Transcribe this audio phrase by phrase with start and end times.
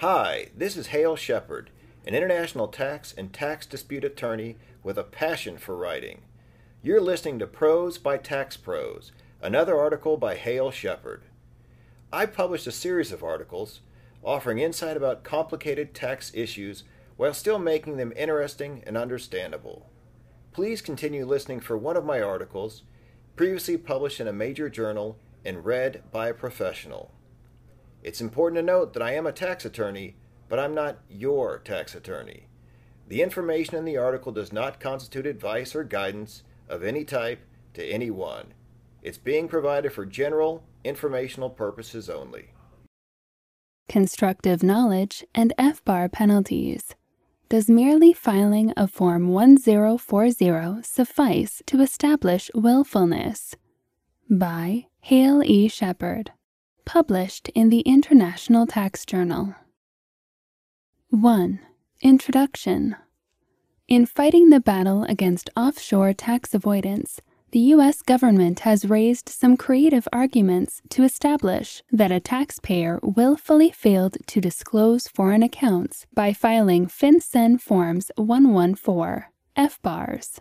[0.00, 1.70] Hi, this is Hale Shepard,
[2.06, 6.20] an international tax and tax dispute attorney with a passion for writing.
[6.84, 9.10] You're listening to Prose by Tax Pros,
[9.42, 11.24] another article by Hale Shepard.
[12.12, 13.80] I published a series of articles
[14.22, 16.84] offering insight about complicated tax issues
[17.16, 19.90] while still making them interesting and understandable.
[20.52, 22.84] Please continue listening for one of my articles,
[23.34, 27.10] previously published in a major journal and read by a professional.
[28.02, 30.16] It's important to note that I am a tax attorney,
[30.48, 32.48] but I'm not your tax attorney.
[33.08, 37.40] The information in the article does not constitute advice or guidance of any type
[37.74, 38.54] to anyone.
[39.02, 42.50] It's being provided for general, informational purposes only.
[43.88, 46.94] Constructive knowledge and FBAR penalties.
[47.48, 53.54] Does merely filing a Form 1040 suffice to establish willfulness?
[54.28, 55.68] By Hale E.
[55.68, 56.32] Shepard.
[56.88, 59.54] Published in the International Tax Journal.
[61.10, 61.60] 1.
[62.00, 62.96] Introduction
[63.88, 68.00] In fighting the battle against offshore tax avoidance, the U.S.
[68.00, 75.08] government has raised some creative arguments to establish that a taxpayer willfully failed to disclose
[75.08, 79.26] foreign accounts by filing FinCEN Forms 114,
[79.58, 80.38] FBARs.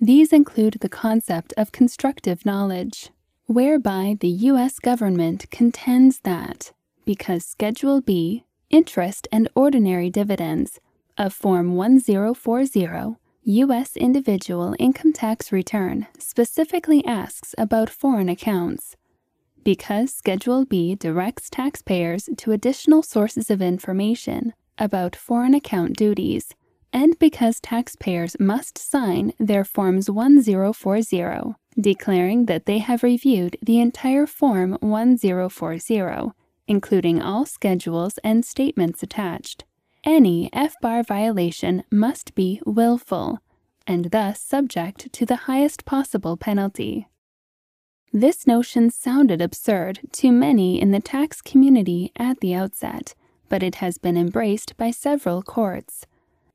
[0.00, 3.10] These include the concept of constructive knowledge,
[3.46, 4.78] whereby the U.S.
[4.78, 6.72] government contends that
[7.04, 10.80] because Schedule B, interest and ordinary dividends,
[11.16, 13.96] of Form 1040 U.S.
[13.96, 18.96] individual income tax return specifically asks about foreign accounts.
[19.62, 26.54] Because Schedule B directs taxpayers to additional sources of information about foreign account duties,
[26.92, 34.26] and because taxpayers must sign their Forms 1040, declaring that they have reviewed the entire
[34.26, 36.32] Form 1040,
[36.66, 39.64] including all schedules and statements attached
[40.06, 43.40] any FBAR violation must be willful,
[43.88, 47.08] and thus subject to the highest possible penalty.
[48.12, 53.14] This notion sounded absurd to many in the tax community at the outset,
[53.48, 56.06] but it has been embraced by several courts.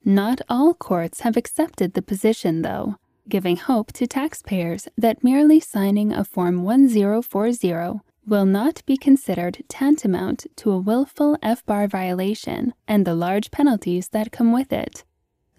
[0.05, 2.95] Not all courts have accepted the position, though,
[3.31, 10.45] giving hope to taxpayers that merely signing a Form 1040 will not be considered tantamount
[10.57, 15.05] to a willful FBAR violation and the large penalties that come with it.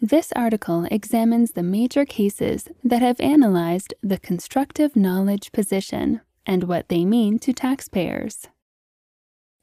[0.03, 6.91] This article examines the major cases that have analyzed the constructive knowledge position and what
[6.91, 8.49] they mean to taxpayers.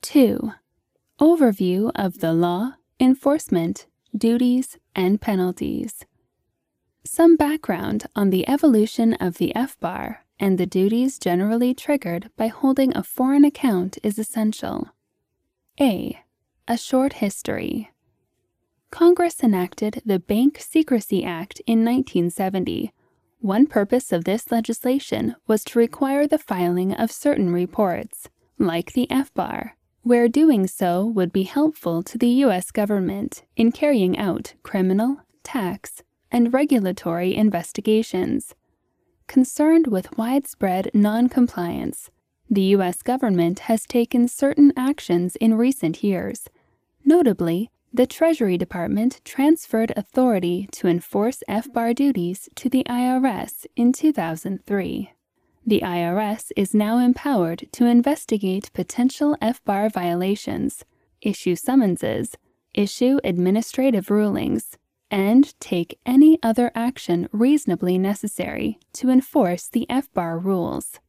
[0.01, 0.51] 2.
[1.21, 3.85] Overview of the law, enforcement,
[4.17, 6.05] duties, and penalties.
[7.05, 12.95] Some background on the evolution of the FBAR and the duties generally triggered by holding
[12.95, 14.89] a foreign account is essential.
[15.79, 16.19] A.
[16.67, 17.89] A short history.
[18.91, 22.91] Congress enacted the Bank Secrecy Act in 1970.
[23.39, 29.07] One purpose of this legislation was to require the filing of certain reports, like the
[29.09, 29.71] FBAR,
[30.03, 32.71] where doing so would be helpful to the U.S.
[32.71, 38.55] government in carrying out criminal, tax, and regulatory investigations
[39.29, 42.09] concerned with widespread noncompliance,
[42.49, 43.03] the U.S.
[43.03, 46.49] government has taken certain actions in recent years.
[47.05, 55.13] Notably, the Treasury Department transferred authority to enforce FBAR duties to the IRS in 2003.
[55.65, 60.83] The IRS is now empowered to investigate potential FBAR violations,
[61.21, 62.35] issue summonses,
[62.73, 64.77] issue administrative rulings,
[65.11, 70.99] and take any other action reasonably necessary to enforce the FBAR rules.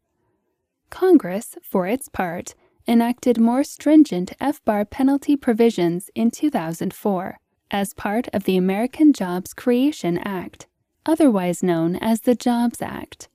[0.91, 2.55] Congress, for its part,
[2.89, 7.39] enacted more stringent FBAR penalty provisions in 2004
[7.71, 10.67] as part of the American Jobs Creation Act,
[11.07, 13.29] otherwise known as the Jobs Act.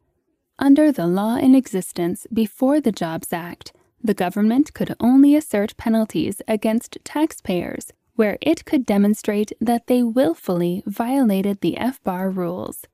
[0.59, 3.71] Under the law in existence before the Jobs Act,
[4.03, 10.83] the government could only assert penalties against taxpayers where it could demonstrate that they willfully
[10.85, 12.85] violated the FBAR rules.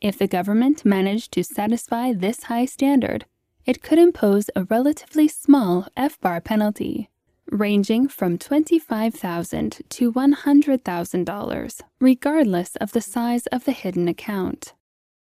[0.00, 3.24] If the government managed to satisfy this high standard,
[3.64, 7.08] it could impose a relatively small FBAR penalty,
[7.50, 14.74] ranging from 25,000 to $100,000, regardless of the size of the hidden account.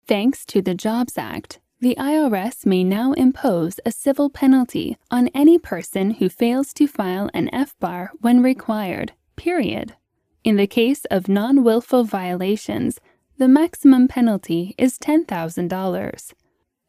[0.08, 5.58] Thanks to the Jobs Act, the IRS may now impose a civil penalty on any
[5.58, 9.96] person who fails to file an FBAR when required period.
[10.44, 13.00] In the case of non willful violations,
[13.38, 16.34] the maximum penalty is $10,000.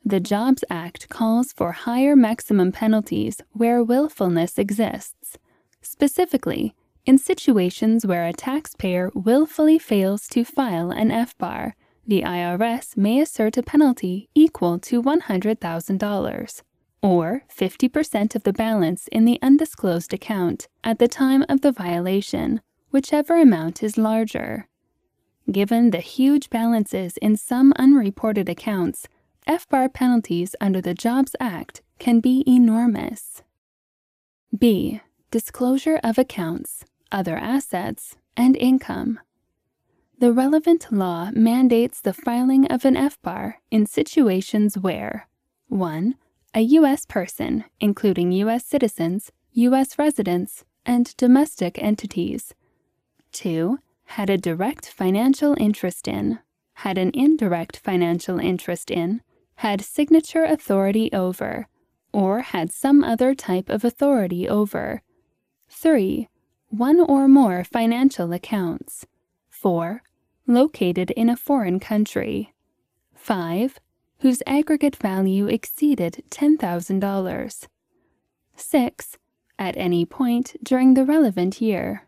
[0.04, 5.38] The Jobs Act calls for higher maximum penalties where willfulness exists.
[5.80, 6.74] Specifically,
[7.06, 11.72] In situations where a taxpayer willfully fails to file an FBAR,
[12.06, 16.62] the IRS may assert a penalty equal to $100,000
[17.04, 22.62] or 50% of the balance in the undisclosed account at the time of the violation,
[22.90, 24.68] whichever amount is larger.
[25.52, 29.06] Given the huge balances in some unreported accounts,
[29.46, 33.42] FBAR penalties under the Jobs Act can be enormous.
[34.58, 35.02] B.
[35.30, 39.20] Disclosure of accounts, other assets, and income.
[40.18, 45.28] The relevant law mandates the filing of an FBAR in situations where
[45.68, 46.14] 1
[46.54, 47.04] a U.S.
[47.04, 48.64] person, including U.S.
[48.64, 49.98] citizens, U.S.
[49.98, 52.54] residents, and domestic entities.
[53.32, 53.78] 2.
[54.04, 56.38] Had a direct financial interest in,
[56.74, 59.20] had an indirect financial interest in,
[59.56, 61.66] had signature authority over,
[62.12, 65.02] or had some other type of authority over.
[65.68, 66.28] 3.
[66.68, 69.06] One or more financial accounts.
[69.48, 70.02] 4.
[70.46, 72.54] Located in a foreign country.
[73.14, 73.80] 5
[74.24, 77.66] whose aggregate value exceeded $10,000.
[78.56, 79.18] 6.
[79.58, 82.06] At any point during the relevant year.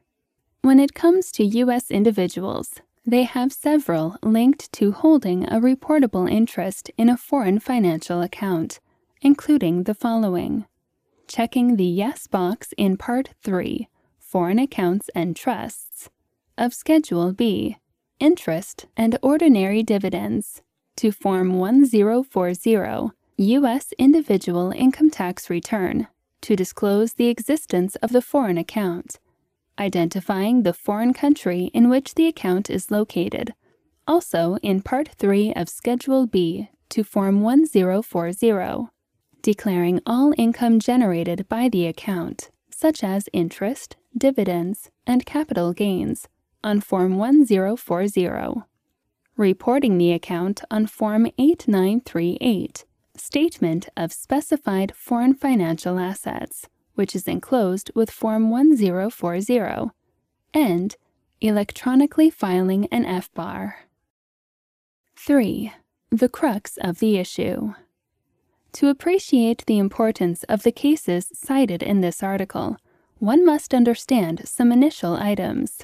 [0.63, 1.91] When it comes to U.S.
[1.91, 8.81] individuals, they have several linked to holding a reportable interest in a foreign financial account,
[9.21, 10.65] including the following
[11.29, 16.09] checking the Yes box in Part 3, Foreign Accounts and Trusts,
[16.57, 17.77] of Schedule B,
[18.21, 20.63] Interest and Ordinary Dividends
[20.97, 23.93] to Form 1040, U.S.
[23.99, 26.09] Individual Income Tax Return,
[26.41, 29.19] to disclose the existence of the foreign account,
[29.79, 33.53] identifying the foreign country in which the account is located.
[34.09, 38.89] Also in Part 3 of Schedule B to Form 1040,
[39.43, 46.29] declaring all income generated by the account, such as interest, dividends, and capital gains,
[46.65, 48.63] on Form 1040
[49.37, 52.85] reporting the account on Form 8938,
[53.17, 59.91] Statement of Specified Foreign Financial Assets, which is enclosed with Form 1040,
[60.55, 60.97] and
[61.41, 63.75] electronically filing an FBAR.
[65.19, 65.73] 3.
[66.11, 67.75] The crux of the issue.
[68.73, 72.77] To appreciate the importance of the cases cited in this article,
[73.19, 75.81] one must understand some initial items.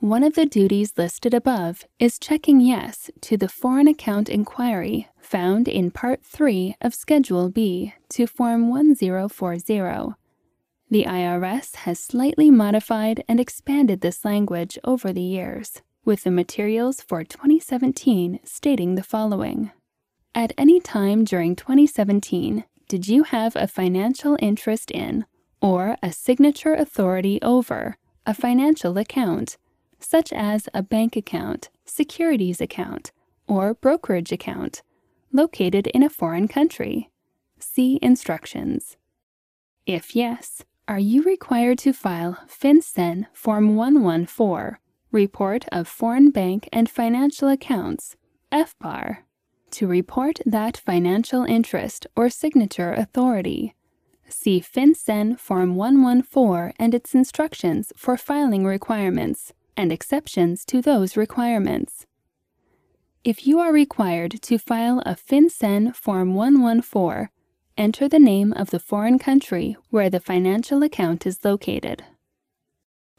[0.00, 5.68] One of the duties listed above is checking yes to the foreign account inquiry found
[5.68, 10.14] in Part 3 of Schedule B to Form 1040.
[10.90, 17.02] The IRS has slightly modified and expanded this language over the years, with the materials
[17.02, 19.70] for 2017 stating the following
[20.34, 25.26] At any time during 2017, did you have a financial interest in,
[25.60, 29.58] or a signature authority over, a financial account?
[30.00, 33.12] Such as a bank account, securities account,
[33.46, 34.82] or brokerage account,
[35.32, 37.10] located in a foreign country.
[37.58, 38.96] See instructions.
[39.86, 44.78] If yes, are you required to file FinCEN Form 114,
[45.12, 48.16] Report of Foreign Bank and Financial Accounts,
[48.50, 49.18] FBAR,
[49.72, 53.74] to report that financial interest or signature authority?
[54.28, 62.06] See FinCEN Form 114 and its instructions for filing requirements and exceptions to those requirements.
[63.22, 67.28] If you are required to file a FinCEN Form 114,
[67.76, 72.04] enter the name of the foreign country where the financial account is located.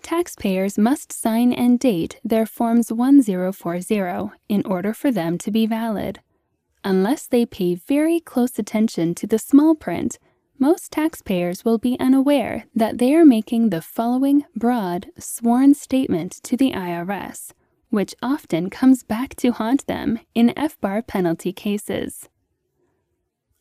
[0.02, 6.20] Taxpayers must sign and date their Forms 1040 in order for them to be valid.
[6.84, 10.18] Unless they pay very close attention to the small print,
[10.62, 16.56] most taxpayers will be unaware that they are making the following broad, sworn statement to
[16.56, 17.52] the IRS,
[17.90, 22.30] which often comes back to haunt them in FBAR penalty cases.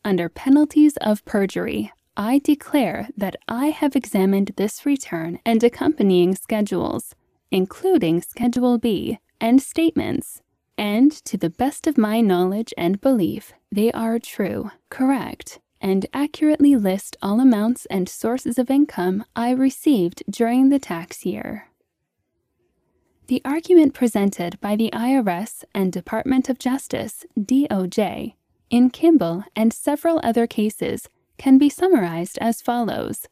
[0.05, 7.15] Under penalties of perjury, I declare that I have examined this return and accompanying schedules,
[7.51, 10.43] including Schedule B, and statements,
[10.77, 16.77] and to the best of my knowledge and belief, they are true, correct, and accurately
[16.77, 21.69] list all amounts and sources of income I received during the tax year.
[23.29, 28.35] The argument presented by the IRS and Department of Justice, DOJ,
[28.71, 31.09] in Kimble and several other cases
[31.39, 33.29] can be summarized as follows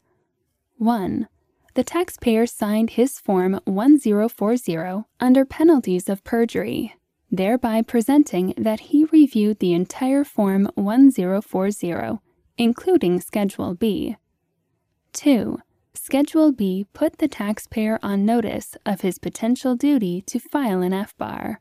[0.77, 1.27] 1.
[1.75, 6.95] The taxpayer signed his Form 1040 under penalties of perjury,
[7.29, 12.19] thereby presenting that he reviewed the entire Form 1040
[12.59, 14.17] including Schedule B.
[15.13, 15.59] 2.
[15.93, 21.57] Schedule B put the taxpayer on notice of his potential duty to file an FBAR.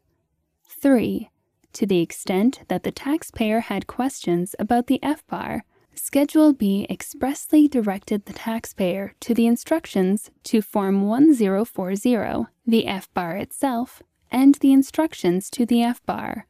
[0.66, 1.30] 3.
[1.74, 5.60] To the extent that the taxpayer had questions about the FBAR,
[5.94, 14.02] Schedule B expressly directed the taxpayer to the instructions to Form 1040, the FBAR itself,
[14.30, 16.42] and the instructions to the FBAR.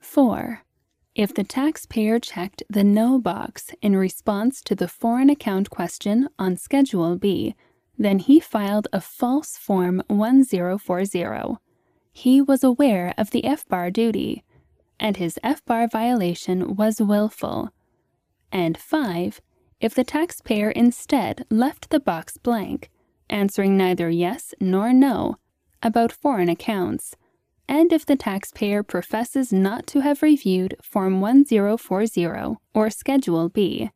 [0.00, 0.65] 4.
[1.16, 6.58] If the taxpayer checked the No box in response to the foreign account question on
[6.58, 7.54] Schedule B,
[7.96, 11.56] then he filed a false Form 1040.
[12.12, 14.44] He was aware of the FBAR duty,
[15.00, 17.70] and his FBAR violation was willful.
[18.52, 19.40] And 5.
[19.80, 22.90] If the taxpayer instead left the box blank,
[23.30, 25.36] answering neither yes nor no
[25.82, 27.16] about foreign accounts,
[27.68, 33.90] and if the taxpayer professes not to have reviewed Form 1040 or Schedule B,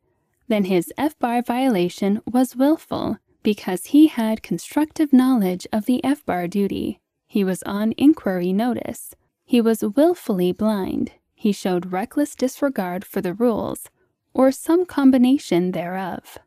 [0.47, 6.99] then his FBAR violation was willful because he had constructive knowledge of the FBAR duty.
[7.27, 9.15] He was on inquiry notice.
[9.45, 11.11] He was willfully blind.
[11.33, 13.89] He showed reckless disregard for the rules,
[14.33, 16.37] or some combination thereof.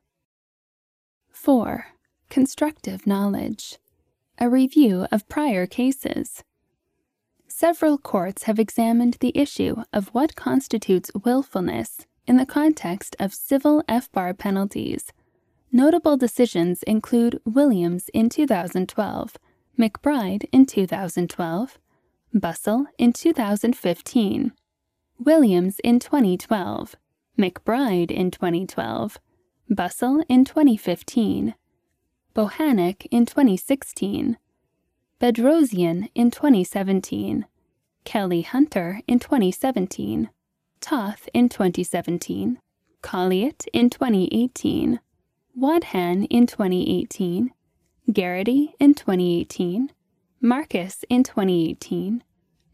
[1.32, 1.86] 4.
[2.28, 3.78] Constructive knowledge.
[4.38, 6.44] A review of prior cases
[7.56, 13.80] several courts have examined the issue of what constitutes willfulness in the context of civil
[13.88, 15.12] FBAR penalties.
[15.70, 19.36] Notable decisions include Williams in 2012,
[19.78, 21.78] McBride in 2012,
[22.34, 24.52] Bussell in 2015,
[25.20, 26.96] Williams in 2012,
[27.38, 29.18] McBride in 2012,
[29.70, 31.54] Bussell in 2015,
[32.34, 34.38] Bohanec in 2016,
[35.24, 37.46] Bedrosian in 2017,
[38.04, 40.28] Kelly Hunter in 2017,
[40.82, 42.58] Toth in 2017,
[43.02, 45.00] Colliot in 2018,
[45.58, 47.54] Wahdan in 2018,
[48.12, 49.90] Garrity in 2018,
[50.42, 52.22] Markus in 2018,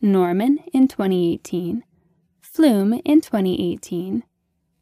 [0.02, 1.85] Norman in 2018,
[2.40, 4.25] Flume in 2018,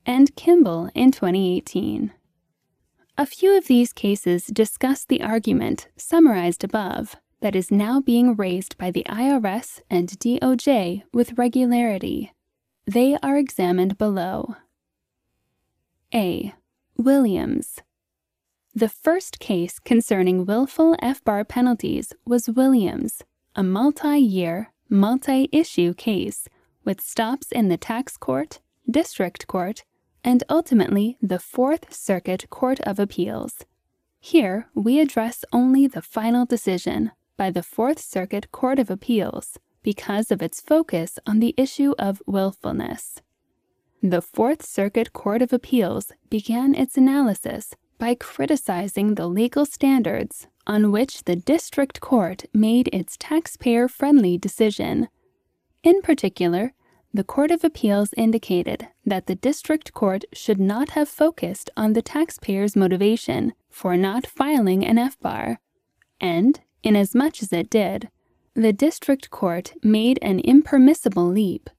[0.07, 2.15] and Kimble in 2018.
[3.19, 8.77] A few of these cases discuss the argument summarized above that is now being raised
[8.79, 12.33] by the IRS and DOJ with regularity.
[12.87, 14.57] They are examined below.
[16.15, 16.55] A.
[16.97, 17.81] Williams.
[18.75, 23.23] The first case concerning willful FBAR penalties was Williams,
[23.55, 26.49] a multi year, multi issue case
[26.85, 29.85] with stops in the tax court, district court,
[30.25, 33.65] and ultimately the Fourth Circuit Court of Appeals.
[34.21, 40.31] Here, we address only the final decision, by the Fourth Circuit Court of Appeals because
[40.31, 43.23] of its focus on the issue of willfulness.
[44.03, 50.93] The Fourth Circuit Court of Appeals began its analysis by criticizing the legal standards on
[50.93, 55.09] which the district court made its taxpayer friendly decision.
[55.83, 56.75] In particular,
[57.15, 62.03] the Court of Appeals indicated that the district court should not have focused on the
[62.03, 65.57] taxpayer's motivation for not filing an FBAR,
[66.21, 68.09] and Inasmuch as it did,
[68.55, 71.71] the district court made an impermissible leap.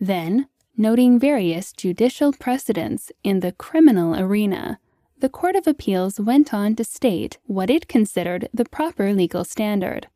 [0.00, 4.78] Then, noting various judicial precedents in the criminal arena,
[5.18, 10.08] the Court of Appeals went on to state what it considered the proper legal standard.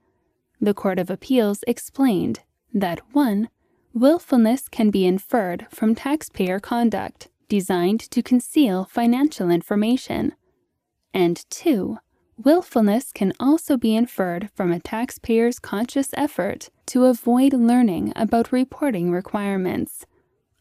[0.61, 2.41] The Court of Appeals explained
[2.75, 3.49] that 1.
[3.95, 10.35] Willfulness can be inferred from taxpayer conduct designed to conceal financial information,
[11.15, 11.99] and 2
[12.41, 19.11] Willfulness can also be inferred from a taxpayer's conscious effort to avoid learning about reporting
[19.11, 20.07] requirements,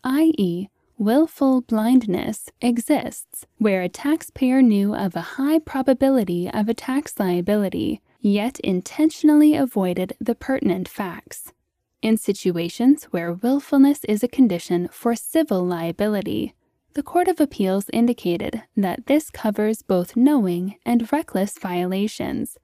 [0.03, 7.19] i.e., willful blindness exists where a taxpayer knew of a high probability of a tax
[7.19, 11.53] liability, yet intentionally avoided the pertinent facts.
[12.01, 16.55] In situations where willfulness is a condition for civil liability,
[16.98, 22.58] the Court of Appeals indicated that this covers both knowing and reckless violations.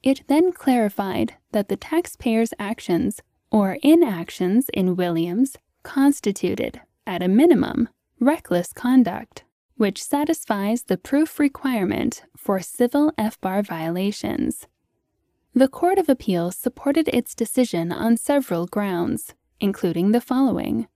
[0.00, 7.88] It then clarified that the taxpayer's actions or inactions in Williams constituted, at a minimum,
[8.20, 9.42] reckless conduct,
[9.76, 14.68] which satisfies the proof requirement for civil FBAR violations.
[15.52, 20.86] The Court of Appeals supported its decision on several grounds, including the following.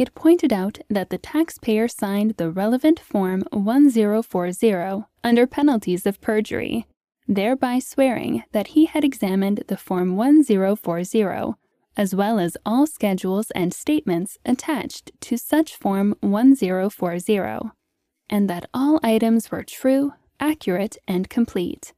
[0.00, 6.86] It pointed out that the taxpayer signed the relevant Form 1040 under penalties of perjury,
[7.28, 11.54] thereby swearing that he had examined the Form 1040
[11.98, 17.70] as well as all schedules and statements attached to such Form 1040,
[18.30, 21.92] and that all items were true, accurate and complete.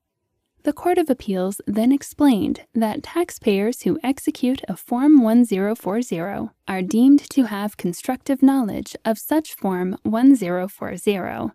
[0.64, 7.18] The Court of Appeals then explained that taxpayers who execute a Form 1040 are deemed
[7.30, 11.50] to have constructive knowledge of such Form 1040,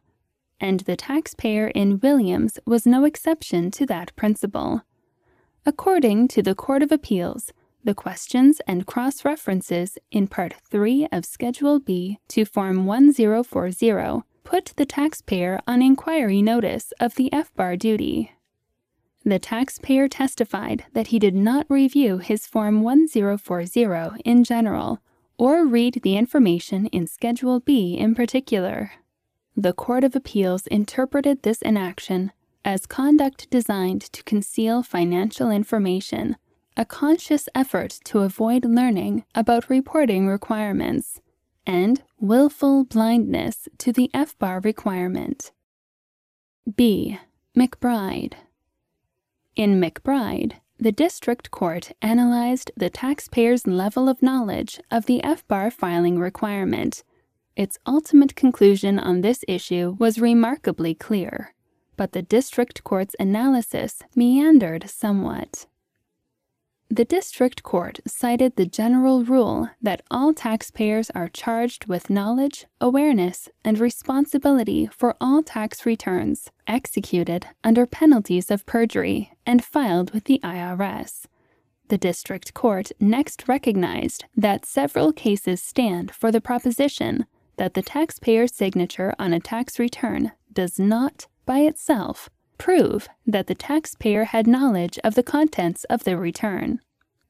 [0.59, 4.81] and the taxpayer in Williams was no exception to that principle.
[5.65, 7.53] According to the Court of Appeals,
[7.85, 14.73] the questions and cross references in Part 3 of Schedule B to Form 1040 put
[14.75, 18.33] the taxpayer on inquiry notice of the FBAR duty.
[19.27, 24.99] The taxpayer testified that he did not review his Form 1040 in general
[25.37, 28.93] or read the information in Schedule B in particular.
[29.53, 32.31] The Court of Appeals interpreted this inaction
[32.63, 36.37] as conduct designed to conceal financial information,
[36.77, 41.19] a conscious effort to avoid learning about reporting requirements,
[41.65, 45.51] and willful blindness to the FBAR requirement.
[46.77, 47.19] B.
[47.57, 48.35] McBride
[49.57, 56.19] in McBride, the district court analyzed the taxpayer's level of knowledge of the FBAR filing
[56.19, 57.03] requirement.
[57.55, 61.55] Its ultimate conclusion on this issue was remarkably clear,
[61.95, 65.65] but the district court's analysis meandered somewhat.
[66.89, 73.49] The district court cited the general rule that all taxpayers are charged with knowledge, awareness,
[73.65, 80.39] and responsibility for all tax returns executed under penalties of perjury and filed with the
[80.43, 81.25] IRS.
[81.89, 87.25] The district court next recognized that several cases stand for the proposition
[87.57, 93.55] that the taxpayer's signature on a tax return does not, by itself, prove that the
[93.55, 96.79] taxpayer had knowledge of the contents of the return.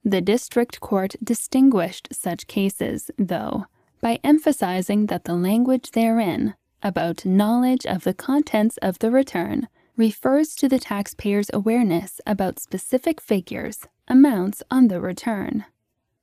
[0.03, 3.65] The district court distinguished such cases, though,
[4.01, 10.55] by emphasizing that the language therein about knowledge of the contents of the return refers
[10.55, 15.65] to the taxpayer's awareness about specific figures, amounts on the return.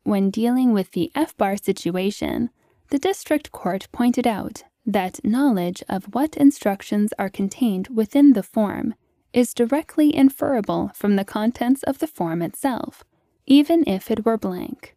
[0.04, 2.50] When dealing with the FBAR situation,
[2.90, 8.94] the district court pointed out that knowledge of what instructions are contained within the form
[9.32, 13.04] is directly inferable from the contents of the form itself,
[13.46, 14.94] even if it were blank.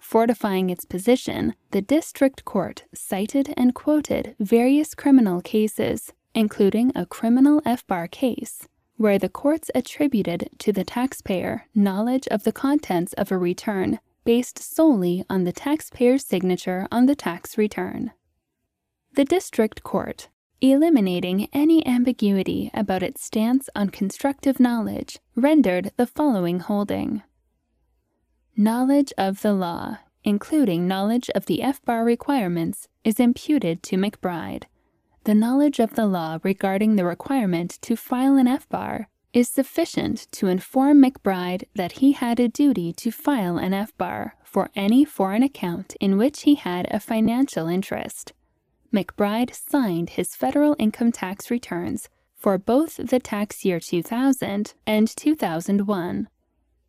[0.00, 7.60] Fortifying its position, the district court cited and quoted various criminal cases, including a criminal
[7.62, 13.38] FBAR case, where the courts attributed to the taxpayer knowledge of the contents of a
[13.38, 18.12] return based solely on the taxpayer's signature on the tax return.
[19.14, 20.30] The district court,
[20.62, 27.22] eliminating any ambiguity about its stance on constructive knowledge, rendered the following holding.
[28.56, 34.64] Knowledge of the law, including knowledge of the FBAR requirements, is imputed to McBride.
[35.24, 40.46] The knowledge of the law regarding the requirement to file an FBAR is sufficient to
[40.46, 45.96] inform McBride that he had a duty to file an FBAR for any foreign account
[46.00, 48.32] in which he had a financial interest.
[48.92, 56.28] McBride signed his federal income tax returns for both the tax year 2000 and 2001.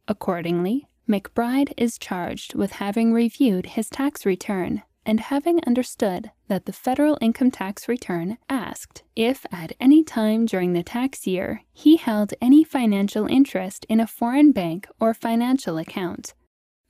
[0.08, 6.74] Accordingly, McBride is charged with having reviewed his tax return and having understood that the
[6.74, 12.34] federal income tax return asked if at any time during the tax year he held
[12.42, 16.34] any financial interest in a foreign bank or financial account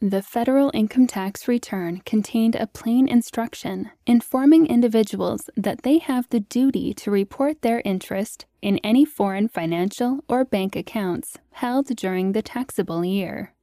[0.10, 6.42] the federal income tax return contained a plain instruction informing individuals that they have the
[6.42, 12.42] duty to report their interest in any foreign financial or bank accounts held during the
[12.42, 13.54] taxable year.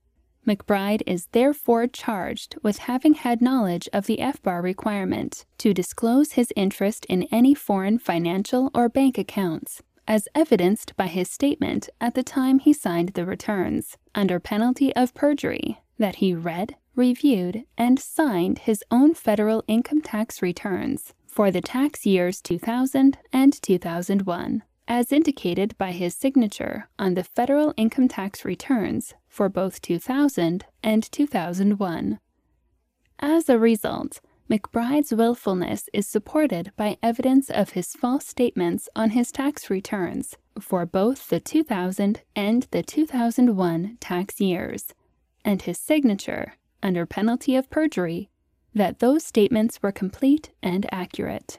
[0.48, 6.55] McBride is therefore charged with having had knowledge of the FBAR requirement to disclose his
[6.57, 12.22] interest in any foreign financial or bank accounts, as evidenced by his statement at the
[12.22, 18.60] time he signed the returns, under penalty of perjury, that he read, reviewed, and signed
[18.60, 25.78] his own federal income tax returns for the tax years 2000 and 2001, as indicated
[25.78, 32.18] by his signature on the federal income tax returns for both 2000 and 2001.
[33.20, 39.30] As a result, McBride's willfulness is supported by evidence of his false statements on his
[39.30, 44.92] tax returns for both the 2000 and the 2001 tax years,
[45.44, 48.31] and his signature, under penalty of perjury,
[48.74, 51.59] that those statements were complete and accurate.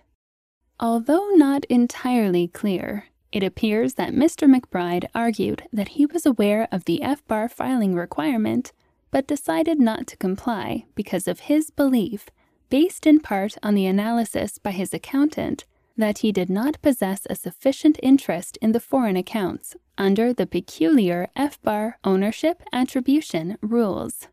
[0.80, 4.54] Although not entirely clear, it appears that Mr.
[4.54, 8.74] McBride argued that he was aware of the FBAR filing requirement,
[9.10, 12.30] but decided not to comply because of his belief,
[12.70, 15.66] based in part on the analysis by his accountant,
[15.98, 21.28] that he did not possess a sufficient interest in the foreign accounts under the peculiar
[21.38, 24.28] FBAR ownership attribution rules.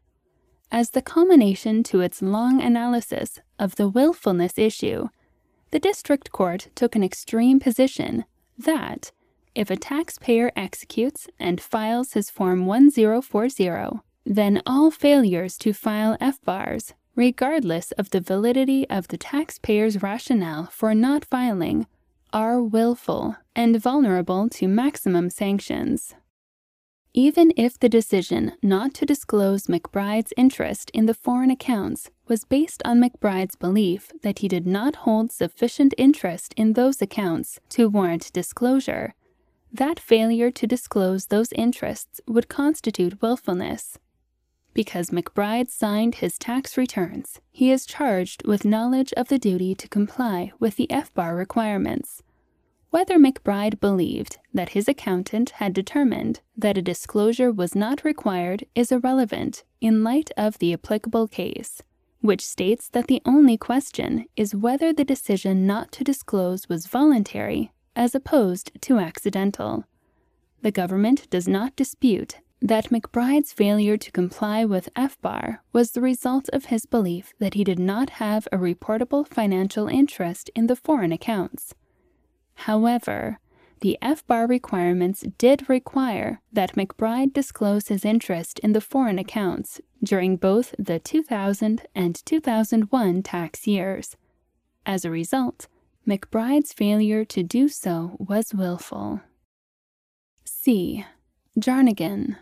[0.73, 5.11] As the culmination to its long analysis of the willfulness issue,
[5.71, 8.25] the district court took an extreme position
[8.57, 9.13] that
[9.55, 16.95] if a taxpayer executes and files his Form 1040, then all failures to file FBARs,
[17.15, 21.87] regardless of the validity of the taxpayer's rationale for not filing,
[22.33, 26.15] are willful and vulnerable to maximum sanctions.
[27.15, 32.83] Even if the decision not to disclose McBride's interest in the foreign accounts was based
[32.85, 38.33] on McBride's belief that he did not hold sufficient interest in those accounts to warrant
[38.33, 39.15] disclosure,
[39.73, 43.99] that failure to disclose those interests would constitute willfulness.
[44.75, 49.89] Because McBride signed his tax returns, he is charged with knowledge of the duty to
[49.89, 52.23] comply with the FBAR requirements.
[52.91, 58.91] Whether McBride believed that his accountant had determined that a disclosure was not required is
[58.91, 61.83] irrelevant in light of the applicable case,
[62.21, 67.73] which states that the only question is whether the decision not to disclose was voluntary
[67.95, 69.85] as opposed to accidental.
[70.63, 76.49] The government does not dispute that McBride's failure to comply with FBAR was the result
[76.53, 81.13] of his belief that he did not have a reportable financial interest in the foreign
[81.13, 81.75] accounts.
[82.55, 83.39] However,
[83.81, 90.37] the FBAR requirements did require that McBride disclose his interest in the foreign accounts during
[90.37, 94.17] both the 2000 and 2001 tax years.
[94.85, 95.69] As a result,
[96.09, 99.21] McBride's failure to do so was willful.
[100.45, 101.05] C.
[101.59, 102.37] Jarnagin.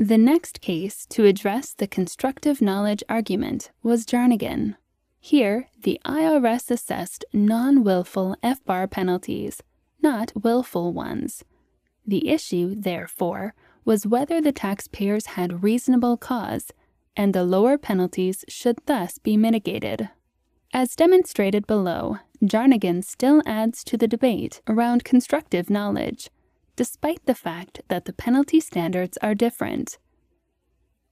[0.00, 4.76] The next case to address the constructive knowledge argument was Jarnagin.
[5.20, 9.62] Here, the IRS assessed non willful FBAR penalties,
[10.00, 11.44] not willful ones.
[12.06, 13.52] The issue, therefore,
[13.84, 16.72] was whether the taxpayers had reasonable cause,
[17.14, 20.08] and the lower penalties should thus be mitigated.
[20.72, 26.30] As demonstrated below, Jarnagin still adds to the debate around constructive knowledge,
[26.76, 29.98] despite the fact that the penalty standards are different.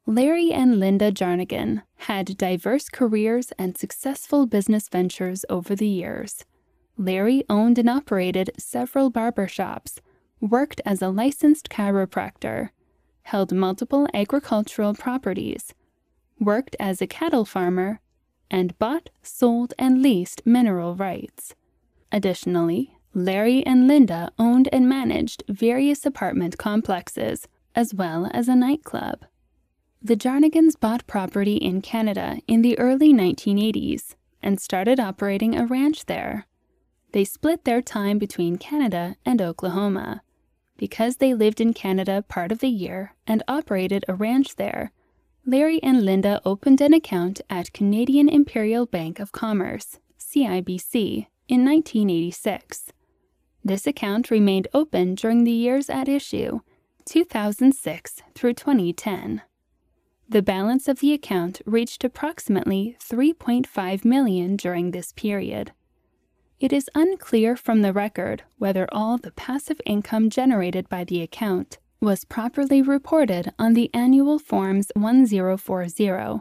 [0.07, 6.45] Larry and Linda Jarnagin had diverse careers and successful business ventures over the years.
[6.97, 10.01] Larry owned and operated several barber shops,
[10.41, 12.71] worked as a licensed chiropractor,
[13.23, 15.75] held multiple agricultural properties,
[16.41, 18.01] worked as a cattle farmer,
[18.51, 21.55] and bought, sold, and leased mineral rights.
[22.11, 29.25] Additionally, Larry and Linda owned and managed various apartment complexes, as well as a nightclub.
[30.01, 36.07] The Jarnagins bought property in Canada in the early 1980s and started operating a ranch
[36.07, 36.47] there.
[37.13, 40.23] They split their time between Canada and Oklahoma.
[40.77, 44.93] Because they lived in Canada part of the year and operated a ranch there,
[45.45, 52.93] Larry and Linda opened an account at Canadian Imperial Bank of Commerce, CIBC, in 1986.
[53.69, 56.61] This account remained open during the years at issue,
[57.05, 59.43] 2006 through 2010.
[60.27, 65.73] The balance of the account reached approximately 3.5 million during this period.
[66.59, 71.77] It is unclear from the record whether all the passive income generated by the account
[72.01, 76.41] was properly reported on the annual Forms 1040,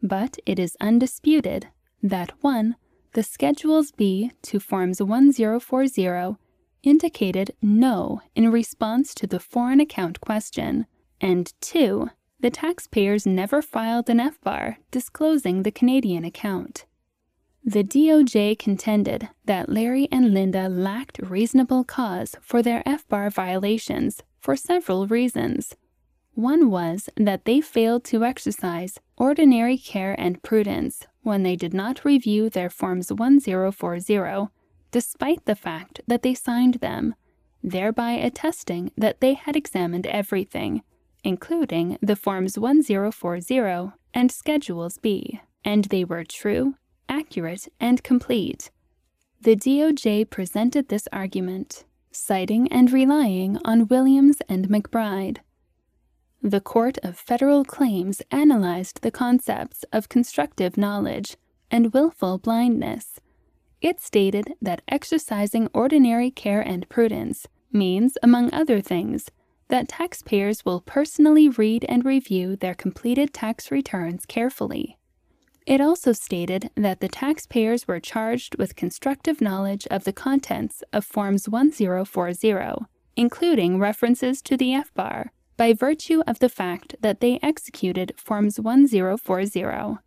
[0.00, 1.66] but it is undisputed
[2.04, 2.76] that 1.
[3.14, 6.38] The Schedules B to Forms 1040
[6.82, 10.86] indicated no in response to the foreign account question,
[11.20, 12.10] and 2
[12.40, 16.84] the taxpayers never filed an FBAR disclosing the Canadian account.
[17.64, 24.54] The DOJ contended that Larry and Linda lacked reasonable cause for their FBAR violations for
[24.54, 25.74] several reasons.
[26.34, 32.04] One was that they failed to exercise ordinary care and prudence when they did not
[32.04, 34.48] review their Forms 1040,
[34.90, 37.14] despite the fact that they signed them,
[37.62, 40.82] thereby attesting that they had examined everything
[41.24, 46.74] including the Forms 1040 and Schedules B, and they were true,
[47.08, 48.70] accurate, and complete.
[49.40, 55.38] The DOJ presented this argument, citing and relying on Williams and McBride.
[56.42, 61.36] The Court of Federal Claims analyzed the concepts of constructive knowledge
[61.70, 63.20] and willful blindness.
[63.80, 69.30] It stated that exercising ordinary care and prudence means, among other things,
[69.68, 74.98] that taxpayers will personally read and review their completed tax returns carefully.
[75.66, 81.04] It also stated that the taxpayers were charged with constructive knowledge of the contents of
[81.04, 82.86] Forms 1040,
[83.16, 89.98] including references to the FBAR, by virtue of the fact that they executed Forms 1040.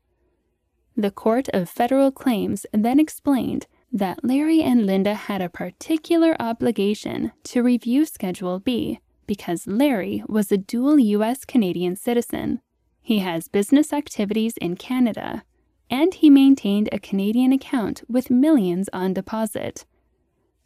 [0.96, 7.32] The Court of Federal Claims then explained that Larry and Linda had a particular obligation
[7.46, 11.46] to review Schedule B because Larry was a dual U.S.
[11.46, 12.62] Canadian citizen.
[13.02, 15.44] He has business activities in Canada,
[15.90, 19.86] and he maintained a Canadian account with millions on deposit.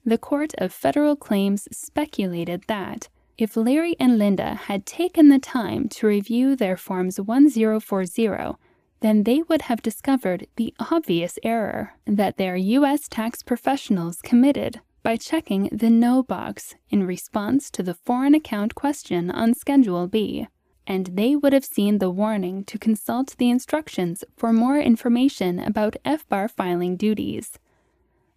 [0.04, 5.90] The Court of Federal Claims speculated that if Larry and Linda had taken the time
[5.90, 8.58] to review their Forms 1040
[9.02, 13.08] then they would have discovered the obvious error that their U.S.
[13.08, 19.30] tax professionals committed by checking the No box in response to the foreign account question
[19.30, 20.48] on Schedule B,
[20.88, 25.96] and they would have seen the warning to consult the instructions for more information about
[26.06, 27.60] FBAR filing duties.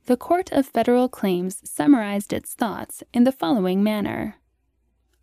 [0.06, 4.36] The Court of Federal Claims summarized its thoughts in the following manner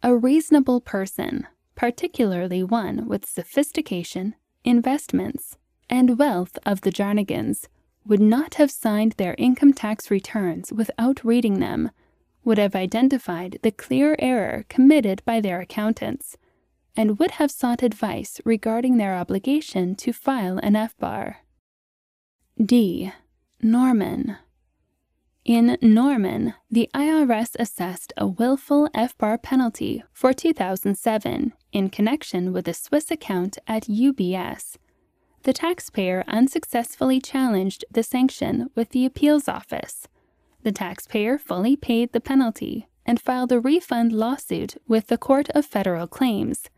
[0.02, 5.58] A reasonable person, particularly one with sophistication investments,
[5.90, 7.68] and wealth of the Jarnagins
[8.06, 11.92] would not have signed their income tax returns without reading them,
[12.44, 16.38] would have identified the clear error committed by their accountants,
[16.96, 21.38] and would have sought advice regarding their obligation to file an FBAR.
[22.64, 23.12] D.
[23.62, 24.38] Norman.
[25.46, 32.74] In Norman, the IRS assessed a willful FBAR penalty for 2007 in connection with a
[32.74, 34.78] Swiss account at UBS.
[35.44, 40.08] The taxpayer unsuccessfully challenged the sanction with the appeals office.
[40.64, 45.64] The taxpayer fully paid the penalty and filed a refund lawsuit with the Court of
[45.64, 46.72] Federal Claims.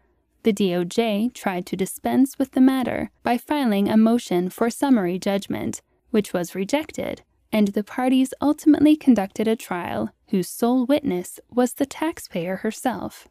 [0.44, 5.82] The DOJ tried to dispense with the matter by filing a motion for summary judgment,
[6.10, 11.86] which was rejected and the parties ultimately conducted a trial whose sole witness was the
[11.86, 13.28] taxpayer herself.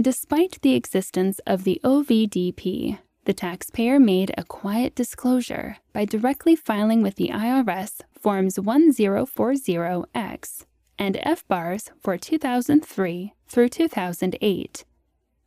[0.00, 7.02] Despite the existence of the OVDP, the taxpayer made a quiet disclosure by directly filing
[7.02, 10.64] with the IRS Forms 1040X
[10.98, 14.84] and FBARs for 2003 through 2008.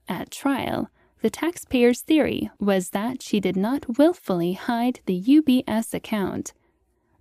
[0.08, 0.90] At trial,
[1.22, 6.54] the taxpayer's theory was that she did not willfully hide the UBS account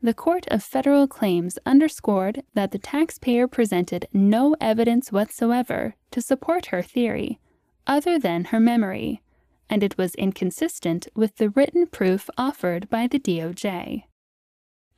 [0.05, 6.67] the Court of Federal Claims underscored that the taxpayer presented no evidence whatsoever to support
[6.67, 7.41] her theory,
[7.87, 9.23] other than her memory,
[9.71, 14.03] and it was inconsistent with the written proof offered by the DOJ.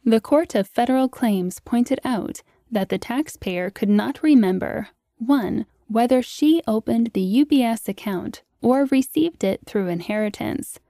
[0.05, 4.88] The Court of Federal Claims pointed out that the taxpayer could not remember
[5.19, 5.66] 1.
[5.87, 10.81] whether she opened the UBS account or received it through inheritance,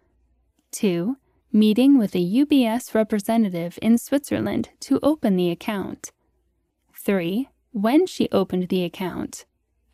[0.70, 1.18] 2
[1.52, 6.12] meeting with a UBS representative in Switzerland to open the account.
[6.94, 7.48] 3.
[7.72, 9.44] When she opened the account.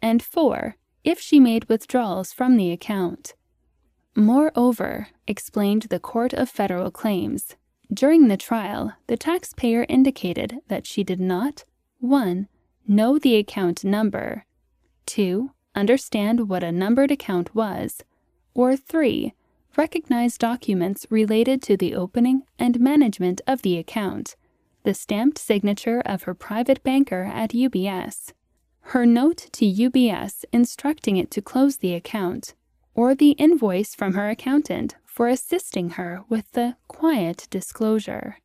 [0.00, 0.76] And 4.
[1.04, 3.34] If she made withdrawals from the account.
[4.14, 7.56] Moreover, explained the Court of Federal Claims,
[7.92, 11.64] during the trial, the taxpayer indicated that she did not
[11.98, 12.48] 1.
[12.88, 14.46] Know the account number,
[15.06, 15.50] 2.
[15.74, 18.02] Understand what a numbered account was,
[18.54, 19.34] or 3
[19.76, 24.37] recognize documents related to the opening and management of the account,
[24.85, 28.32] the stamped signature of her private banker at UBS,
[28.87, 32.54] her note to UBS instructing it to close the account,
[32.94, 38.38] or the invoice from her accountant for assisting her with the quiet disclosure.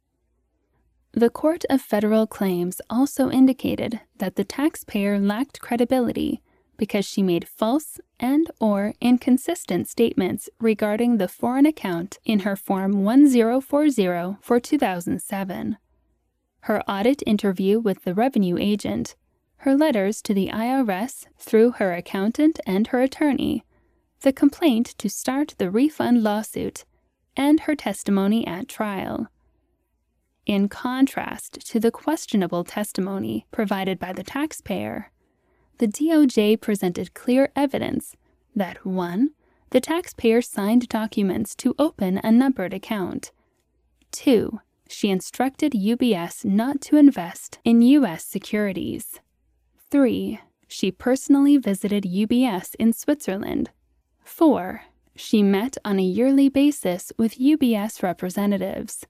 [1.14, 6.42] The Court of Federal Claims also indicated that the taxpayer lacked credibility
[6.78, 13.04] because she made false and or inconsistent statements regarding the foreign account in her form
[13.04, 15.78] 1040 for 2007
[16.68, 19.16] her audit interview with the revenue agent.
[19.60, 23.64] Her letters to the IRS through her accountant and her attorney.
[24.20, 26.84] The complaint to start the refund lawsuit
[27.38, 29.28] and her testimony at trial.
[30.46, 35.12] In contrast to the questionable testimony provided by the taxpayer
[35.78, 38.16] the DOJ presented clear evidence
[38.56, 39.30] that 1.
[39.70, 43.32] The taxpayer signed documents to open a numbered account.
[44.12, 44.60] 2.
[44.90, 48.24] She instructed UBS not to invest in U.S.
[48.24, 49.20] securities.
[49.92, 50.40] 3.
[50.68, 53.70] She personally visited UBS in Switzerland.
[54.24, 54.84] 4.
[55.16, 59.06] She met on a yearly basis with UBS representatives.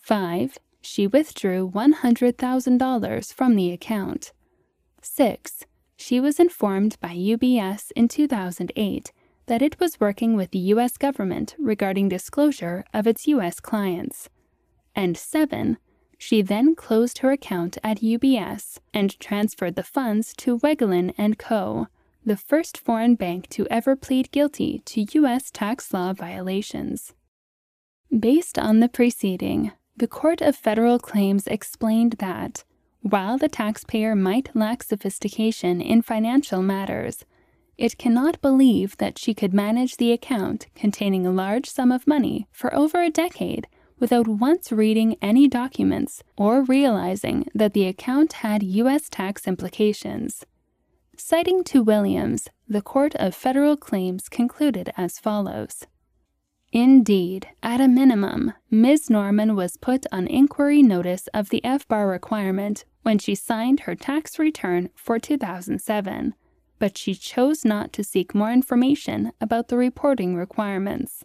[0.00, 0.58] 5.
[0.80, 4.32] She withdrew $100,000 from the account.
[5.02, 5.66] 6
[5.98, 9.12] she was informed by UBS in 2008
[9.46, 10.96] that it was working with the U.S.
[10.96, 13.58] government regarding disclosure of its U.S.
[13.58, 14.28] clients.
[14.94, 15.76] And 7.
[16.16, 21.88] She then closed her account at UBS and transferred the funds to Wegelin and Co.,
[22.24, 25.50] the first foreign bank to ever plead guilty to U.S.
[25.50, 27.12] tax law violations.
[28.16, 32.62] Based on the preceding, the Court of Federal Claims explained that,
[33.02, 37.24] while the taxpayer might lack sophistication in financial matters,
[37.76, 42.48] it cannot believe that she could manage the account containing a large sum of money
[42.50, 43.68] for over a decade
[44.00, 49.08] without once reading any documents or realizing that the account had U.S.
[49.08, 50.44] tax implications.
[51.16, 55.86] Citing to Williams, the Court of Federal Claims concluded as follows
[56.72, 59.08] Indeed, at a minimum, Ms.
[59.08, 64.38] Norman was put on inquiry notice of the FBAR requirement when she signed her tax
[64.38, 66.34] return for 2007
[66.78, 71.24] but she chose not to seek more information about the reporting requirements.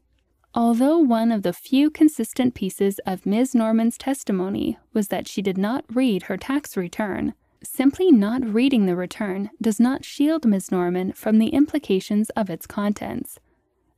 [0.56, 3.56] Although one of the few consistent pieces of Ms.
[3.56, 8.96] Norman's testimony was that she did not read her tax return, simply not reading the
[8.96, 10.72] return does not shield Ms.
[10.72, 13.40] Norman from the implications of its contents.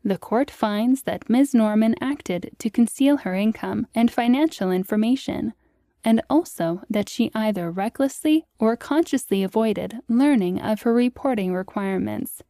[0.05, 1.55] The court finds that Ms.
[1.55, 5.53] Norman acted to conceal her income and financial information
[6.03, 12.43] and also that she either recklessly or consciously avoided learning of her reporting requirements.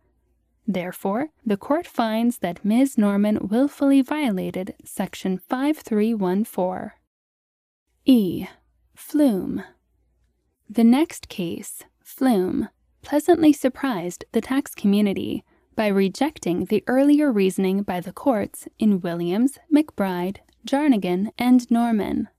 [0.68, 2.98] Therefore, the court finds that Ms.
[2.98, 6.92] Norman willfully violated Section 5314.
[8.04, 8.48] E.
[8.96, 9.64] Flume.
[10.70, 12.68] The next case, Flume,
[13.02, 19.60] pleasantly surprised the tax community by rejecting the earlier reasoning by the courts in Williams,
[19.74, 22.30] McBride, Jarnagin, and Norman.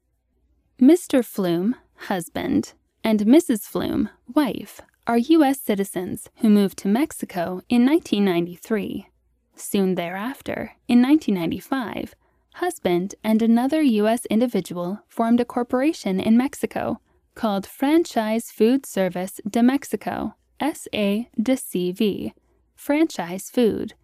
[0.81, 1.25] Mr.
[1.25, 1.77] Flume,
[2.09, 2.73] husband,
[3.05, 3.63] and Mrs.
[3.63, 5.61] Flume, wife, are U.S.
[5.61, 9.07] citizens who moved to Mexico in 1993.
[9.55, 12.15] Soon thereafter, in 1995,
[12.55, 14.27] husband and another U.S.
[14.27, 17.01] individual formed a corporation in Mexico
[17.35, 22.33] called Franchise Food Service de Mexico, SA de CV,
[22.77, 23.95] Franchise Food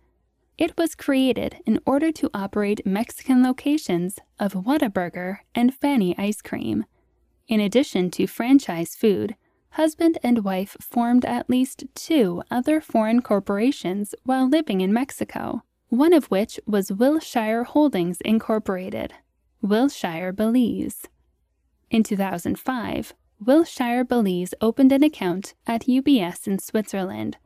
[0.59, 6.85] it was created in order to operate Mexican locations of Whataburger and Fanny Ice Cream.
[7.49, 9.35] In addition to franchise food,
[9.71, 16.13] husband and wife formed at least two other foreign corporations while living in Mexico, one
[16.13, 19.15] of which was Wilshire Holdings Incorporated,
[19.63, 21.09] Wilshire, Belize.
[21.91, 27.37] In 2005, Wilshire Belize opened an account at UBS in Switzerland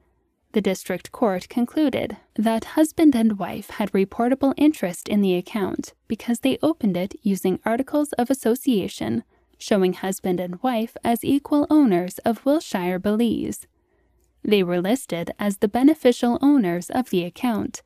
[0.56, 6.40] the district court concluded that husband and wife had reportable interest in the account because
[6.40, 9.22] they opened it using articles of association
[9.58, 13.66] showing husband and wife as equal owners of Wilshire Belize.
[14.42, 17.82] They were listed as the beneficial owners of the account.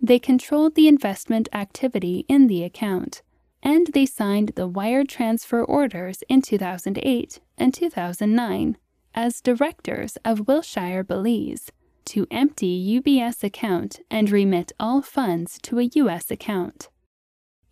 [0.00, 3.22] They controlled the investment activity in the account,
[3.62, 8.76] and they signed the wire transfer orders in 2008 and 2009
[9.14, 11.70] as directors of Wilshire Belize
[12.08, 16.88] to empty UBS account and remit all funds to a US account.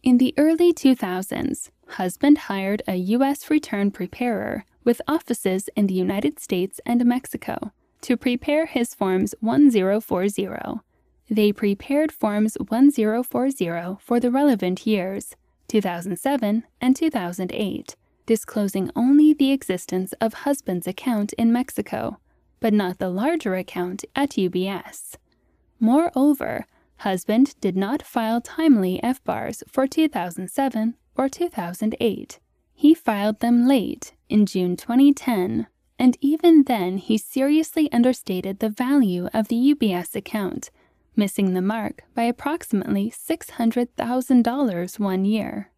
[0.02, 6.38] In the early 2000s, husband hired a US return preparer with offices in the United
[6.38, 7.72] States and Mexico
[8.02, 10.80] to prepare his Forms 1040.
[11.30, 15.34] They prepared Forms 1040 for the relevant years,
[15.68, 17.96] 2007 and 2008,
[18.26, 22.18] disclosing only the existence of husband's account in Mexico
[22.60, 25.16] but not the larger account at UBS.
[25.78, 26.66] Moreover,
[26.98, 32.38] husband did not file timely FBARs for 2007 or 2008.
[32.74, 35.66] He filed them late in June 2010,
[35.98, 40.70] and even then he seriously understated the value of the UBS account,
[41.14, 45.70] missing the mark by approximately $600,000 one year.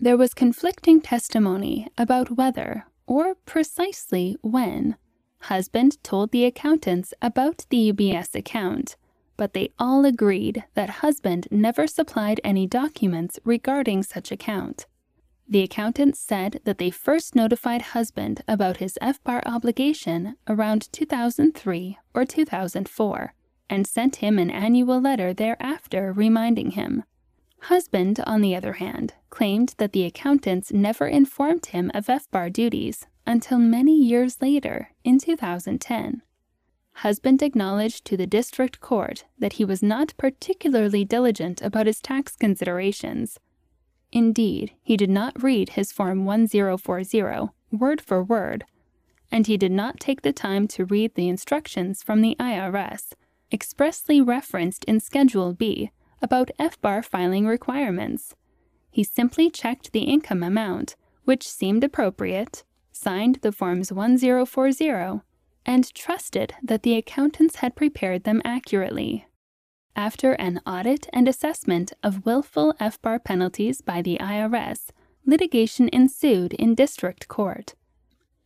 [0.00, 4.96] There was conflicting testimony about whether, or precisely when,
[5.42, 8.96] Husband told the accountants about the UBS account,
[9.36, 14.86] but they all agreed that husband never supplied any documents regarding such account.
[15.48, 22.24] The accountants said that they first notified husband about his FBAR obligation around 2003 or
[22.26, 23.32] 2004
[23.70, 27.04] and sent him an annual letter thereafter reminding him.
[27.62, 33.06] Husband, on the other hand, claimed that the accountants never informed him of FBAR duties
[33.26, 36.22] until many years later, in 2010.
[36.92, 42.34] Husband acknowledged to the district court that he was not particularly diligent about his tax
[42.34, 43.38] considerations.
[44.10, 48.64] Indeed, he did not read his Form 1040 word for word,
[49.30, 53.12] and he did not take the time to read the instructions from the IRS,
[53.52, 55.90] expressly referenced in Schedule B
[56.20, 58.34] about FBAR filing requirements.
[58.90, 65.20] He simply checked the income amount, which seemed appropriate, signed the Forms 1040,
[65.66, 69.26] and trusted that the accountants had prepared them accurately.
[69.94, 74.90] After an audit and assessment of willful FBAR penalties by the IRS,
[75.26, 77.74] litigation ensued in district court.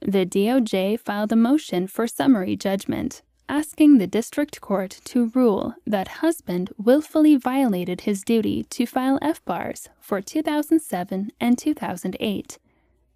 [0.01, 3.23] The DOJ filed a motion for summary judgment,
[3.53, 9.89] asking the district court to rule that husband willfully violated his duty to file FBARs
[10.01, 12.59] for 2007 and 2008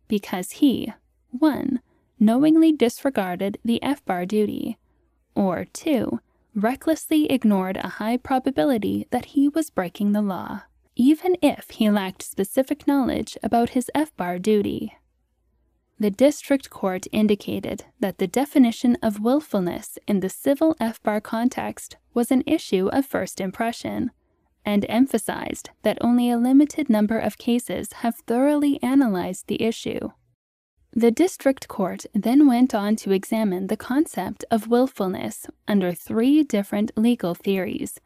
[0.08, 0.92] because he
[1.30, 1.80] 1.
[2.20, 4.76] knowingly disregarded the FBAR duty,
[5.34, 6.20] or 2.
[6.54, 10.60] recklessly ignored a high probability that he was breaking the law
[10.96, 14.96] even if he lacked specific knowledge about his FBAR duty.
[15.98, 22.30] The district court indicated that the definition of willfulness in the civil FBAR context was
[22.30, 24.10] an issue of first impression,
[24.62, 30.10] and emphasized that only a limited number of cases have thoroughly analyzed the issue.
[30.92, 36.90] The district court then went on to examine the concept of willfulness under three different
[36.96, 38.00] legal theories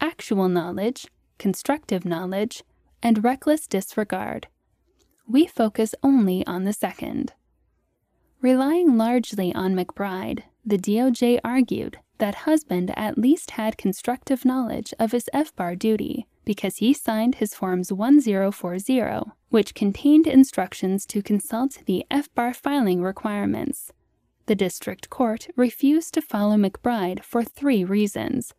[0.00, 1.06] actual knowledge,
[1.38, 2.62] constructive knowledge,
[3.02, 4.48] and reckless disregard.
[5.28, 7.32] We focus only on the second.
[8.40, 15.12] Relying largely on McBride, the DOJ argued that husband at least had constructive knowledge of
[15.12, 22.06] his FBAR duty because he signed his Forms 1040, which contained instructions to consult the
[22.10, 23.92] FBAR filing requirements.
[24.46, 28.54] The district court refused to follow McBride for three reasons.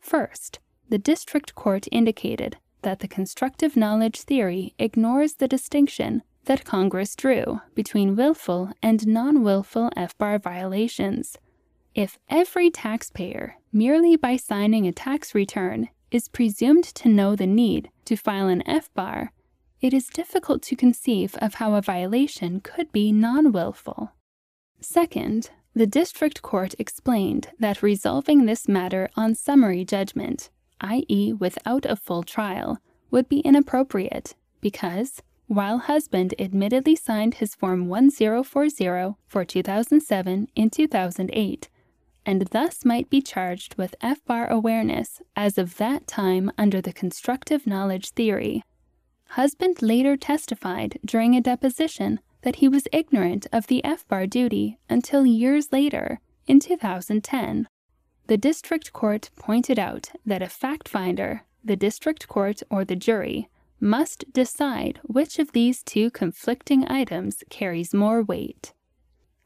[0.00, 7.14] First, the district court indicated that the constructive knowledge theory ignores the distinction that Congress
[7.14, 11.36] drew between willful and non willful FBAR violations.
[11.94, 17.90] If every taxpayer, merely by signing a tax return, is presumed to know the need
[18.06, 19.28] to file an FBAR,
[19.80, 24.12] it is difficult to conceive of how a violation could be non willful.
[24.80, 30.50] Second, the district court explained that resolving this matter on summary judgment
[30.80, 32.78] i.e., without a full trial,
[33.10, 41.68] would be inappropriate because, while husband admittedly signed his Form 1040 for 2007 in 2008,
[42.26, 47.66] and thus might be charged with FBAR awareness as of that time under the constructive
[47.66, 48.62] knowledge theory.
[49.30, 55.24] Husband later testified during a deposition that he was ignorant of the FBAR duty until
[55.26, 57.68] years later, in 2010.
[58.28, 63.48] The district court pointed out that a fact finder, the district court or the jury,
[63.80, 68.74] must decide which of these two conflicting items carries more weight.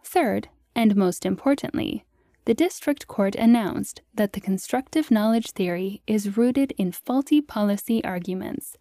[0.02, 2.04] Third, and most importantly,
[2.44, 8.76] the district court announced that the constructive knowledge theory is rooted in faulty policy arguments.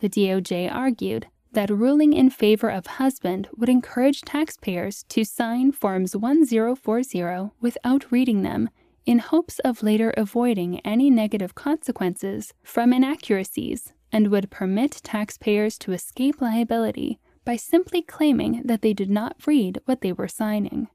[0.00, 6.16] The DOJ argued that ruling in favor of husband would encourage taxpayers to sign Forms
[6.16, 8.70] 1040 without reading them
[9.06, 15.92] in hopes of later avoiding any negative consequences from inaccuracies and would permit taxpayers to
[15.92, 20.88] escape liability by simply claiming that they did not read what they were signing.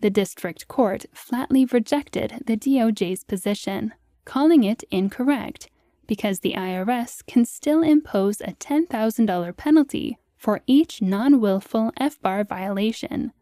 [0.00, 3.94] The district court flatly rejected the DOJ's position,
[4.24, 5.70] calling it incorrect
[6.06, 13.32] because the IRS can still impose a $10,000 penalty for each non willful FBAR violation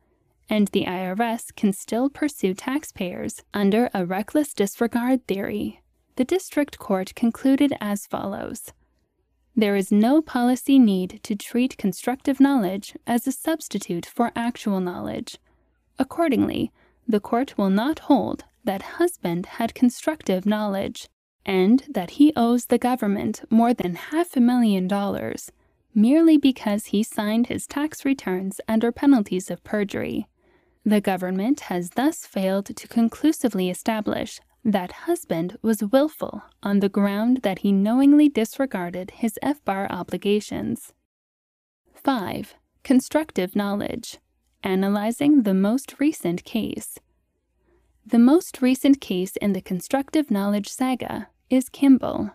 [0.49, 5.83] and the IRS can still pursue taxpayers under a reckless disregard theory.
[6.17, 8.73] The district court concluded as follows
[9.57, 15.39] There is no policy need to treat constructive knowledge as a substitute for actual knowledge.
[15.99, 16.73] Accordingly,
[17.07, 21.09] the court will not hold that husband had constructive knowledge
[21.45, 25.51] and that he owes the government more than half a million dollars
[25.95, 30.27] merely because he signed his tax returns under penalties of perjury.
[30.87, 37.39] The government has thus failed to conclusively establish that husband was willful on the ground
[37.39, 40.93] that he knowingly disregarded his FBAR obligations.
[41.95, 42.55] 5.
[42.83, 44.19] Constructive knowledge.
[44.63, 46.99] Analyzing the most recent case.
[48.05, 52.31] The most recent case in the constructive knowledge saga is Kimble.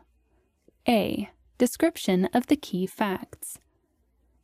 [0.88, 1.30] A.
[1.60, 3.60] Description of the key facts.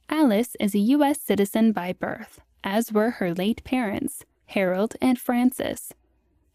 [0.10, 1.20] Alice is a U.S.
[1.20, 5.94] citizen by birth as were her late parents, Harold and Frances.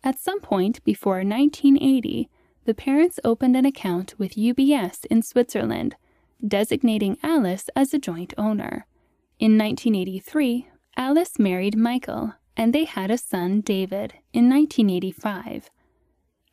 [0.02, 2.28] At some point before 1980,
[2.64, 5.94] the parents opened an account with UBS in Switzerland,
[6.46, 8.86] designating Alice as a joint owner.
[9.38, 15.70] In 1983, Alice married Michael, and they had a son, David, in 1985.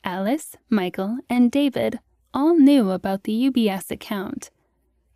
[0.03, 1.99] Alice, Michael, and David
[2.33, 4.51] all knew about the UBS account.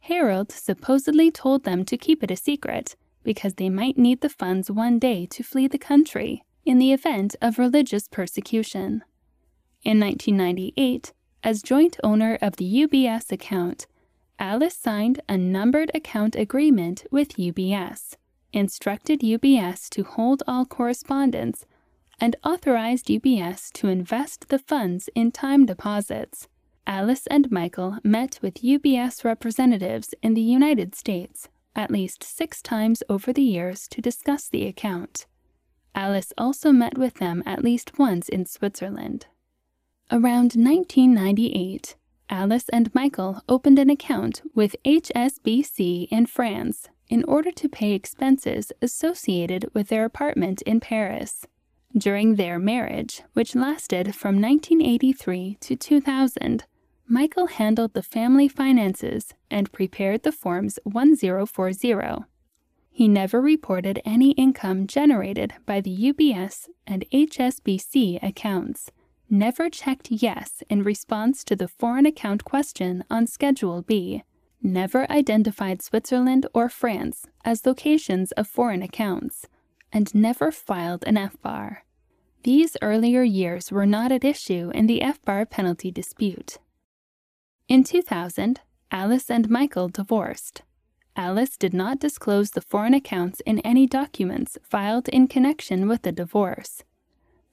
[0.01, 4.71] Harold supposedly told them to keep it a secret because they might need the funds
[4.71, 9.03] one day to flee the country in the event of religious persecution.
[9.83, 11.13] In 1998,
[11.43, 13.87] as joint owner of the UBS account,
[14.37, 18.15] Alice signed a numbered account agreement with UBS,
[18.53, 21.65] instructed UBS to hold all correspondence,
[22.19, 26.47] and authorized UBS to invest the funds in time deposits.
[26.85, 33.03] Alice and Michael met with UBS representatives in the United States at least six times
[33.09, 35.25] over the years to discuss the account.
[35.93, 39.27] Alice also met with them at least once in Switzerland.
[40.09, 41.95] Around 1998,
[42.29, 48.71] Alice and Michael opened an account with HSBC in France in order to pay expenses
[48.81, 51.45] associated with their apartment in Paris.
[51.95, 56.63] During their marriage, which lasted from 1983 to 2000,
[57.11, 62.23] Michael handled the family finances and prepared the Forms 1040.
[62.89, 68.91] He never reported any income generated by the UBS and HSBC accounts
[69.29, 74.23] never checked yes in response to the foreign account question on Schedule B,
[74.61, 79.47] never identified Switzerland or France as locations of foreign accounts,
[79.91, 81.79] and never filed an FBAR.
[82.43, 86.57] These earlier years were not at issue in the FBAR penalty dispute.
[87.71, 88.59] In 2000,
[88.91, 90.61] Alice and Michael divorced.
[91.15, 96.11] Alice did not disclose the foreign accounts in any documents filed in connection with the
[96.11, 96.83] divorce.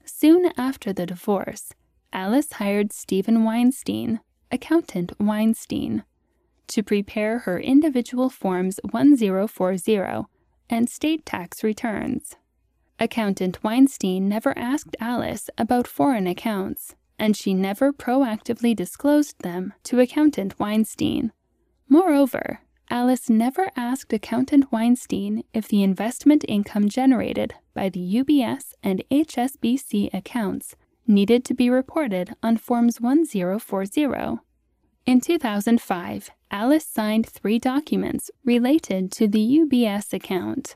[0.03, 1.71] Soon after the divorce,
[2.11, 4.19] Alice hired Stephen Weinstein,
[4.51, 6.03] accountant Weinstein,
[6.67, 10.25] to prepare her individual Forms 1040
[10.69, 12.35] and state tax returns.
[12.99, 19.99] Accountant Weinstein never asked Alice about foreign accounts, and she never proactively disclosed them to
[19.99, 21.31] Accountant Weinstein.
[21.87, 29.03] Moreover, Alice never asked Accountant Weinstein if the investment income generated by the UBS and
[29.11, 34.39] HSBC accounts needed to be reported on Forms 1040.
[35.05, 40.75] In 2005, Alice signed three documents related to the UBS account.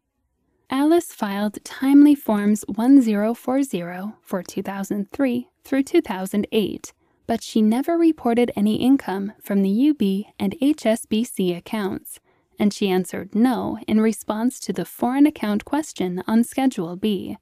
[0.69, 6.93] Alice filed timely Forms 1040 for 2003 through 2008,
[7.27, 10.03] but she never reported any income from the UB
[10.41, 12.19] and HSBC accounts
[12.59, 17.37] and she answered no in response to the foreign account question on Schedule B.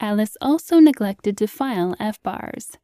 [0.00, 2.76] Alice also neglected to file FBARs.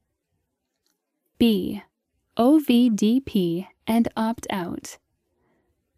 [2.39, 4.97] OVDP and opt out.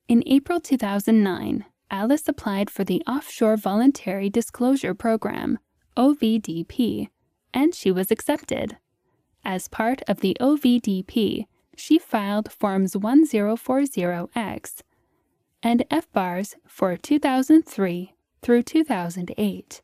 [0.09, 5.61] In April 2009, Alice applied for the Offshore Voluntary Disclosure Program,
[5.97, 7.11] OVDP,
[7.55, 8.78] and she was accepted.
[9.44, 14.82] As part of the OVDP, she filed Forms 1040X
[15.62, 19.82] and FBARs for 2003 through 2008.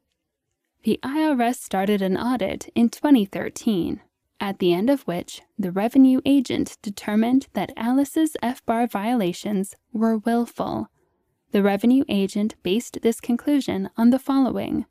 [0.83, 4.01] The IRS started an audit in 2013,
[4.41, 10.89] at the end of which the revenue agent determined that Alice's FBAR violations were willful.
[11.51, 14.87] The revenue agent based this conclusion on the following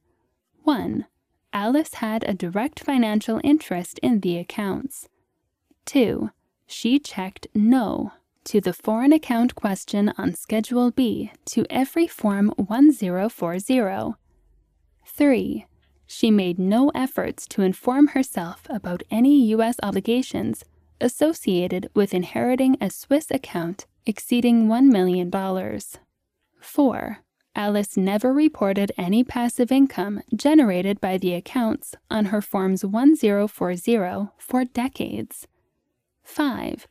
[0.62, 1.08] 1.
[1.52, 5.10] Alice had a direct financial interest in the accounts.
[5.86, 6.30] 2.
[6.68, 8.12] She checked No
[8.48, 14.16] to the foreign account question on Schedule B to every Form 1040.
[15.06, 15.66] 3.
[16.06, 19.76] She made no efforts to inform herself about any U.S.
[19.84, 20.64] obligations
[21.02, 25.30] associated with inheriting a Swiss account exceeding $1 million.
[26.62, 27.18] 4.
[27.54, 34.64] Alice never reported any passive income generated by the accounts on her Forms 1040 for
[34.64, 35.48] decades.
[36.24, 36.88] 5.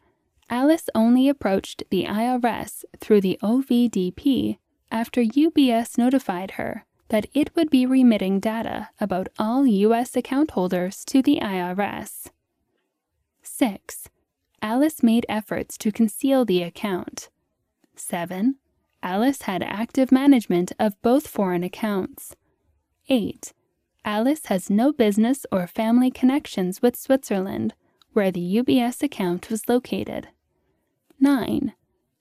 [0.48, 4.58] Alice only approached the IRS through the OVDP
[4.90, 10.16] after UBS notified her that it would be remitting data about all U.S.
[10.16, 12.30] account holders to the IRS.
[13.42, 14.08] 6.
[14.62, 17.28] Alice made efforts to conceal the account.
[17.94, 18.56] 7.
[19.02, 22.34] Alice had active management of both foreign accounts.
[23.08, 23.52] 8.
[24.04, 27.74] Alice has no business or family connections with Switzerland,
[28.12, 30.28] where the UBS account was located.
[31.20, 31.72] 9.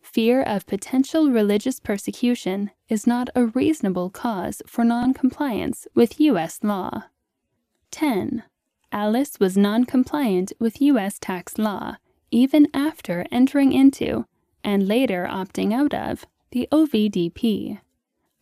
[0.02, 6.60] Fear of potential religious persecution is not a reasonable cause for noncompliance with U.S.
[6.64, 7.06] law.
[7.92, 8.44] 10.
[8.92, 11.18] Alice was noncompliant with U.S.
[11.20, 11.98] tax law
[12.36, 14.26] even after entering into
[14.64, 17.80] and later opting out of the OVDP.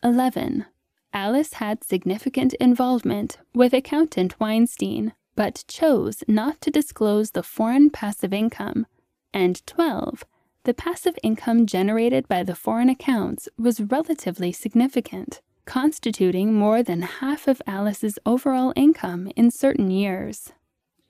[0.02, 0.64] 11.
[1.12, 8.32] Alice had significant involvement with accountant Weinstein, but chose not to disclose the foreign passive
[8.32, 8.86] income.
[9.32, 10.24] And 12.
[10.64, 17.46] The passive income generated by the foreign accounts was relatively significant, constituting more than half
[17.46, 20.52] of Alice's overall income in certain years.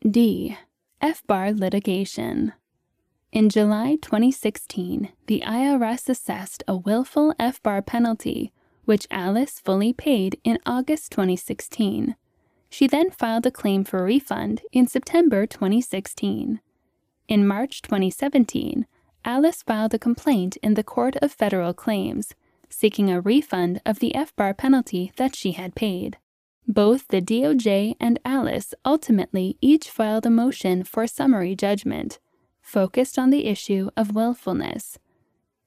[0.09, 0.59] D.
[1.01, 2.53] FBAR litigation.
[3.31, 8.53] In July 2016, the IRS assessed a willful FBAR penalty,
[8.85, 12.17] which Alice fully paid in August 2016.
[12.71, 16.61] She then filed a claim for refund in September 2016.
[17.29, 18.87] In March 2017,
[19.25, 22.35] Alice filed a complaint in the Court of Federal Claims,
[22.69, 26.19] seeking a refund of the FBAR penalty that she had paid.
[26.67, 32.19] Both the DOJ and Alice ultimately each filed a motion for summary judgment,
[32.61, 34.99] focused on the issue of willfulness.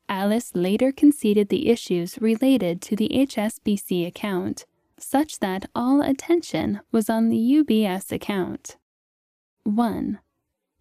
[0.10, 4.66] Alice later conceded the issues related to the HSBC account,
[4.98, 8.78] such that all attention was on the UBS account.
[9.64, 10.20] 1.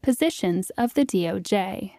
[0.01, 1.93] Positions of the DOJ.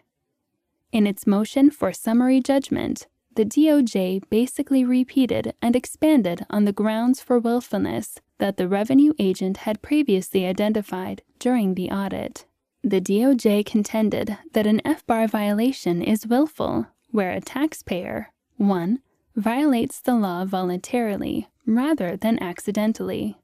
[0.90, 7.20] In its motion for summary judgment, the DOJ basically repeated and expanded on the grounds
[7.20, 12.46] for willfulness that the revenue agent had previously identified during the audit.
[12.82, 19.00] The DOJ contended that an FBAR violation is willful, where a taxpayer 1.
[19.36, 23.36] violates the law voluntarily rather than accidentally,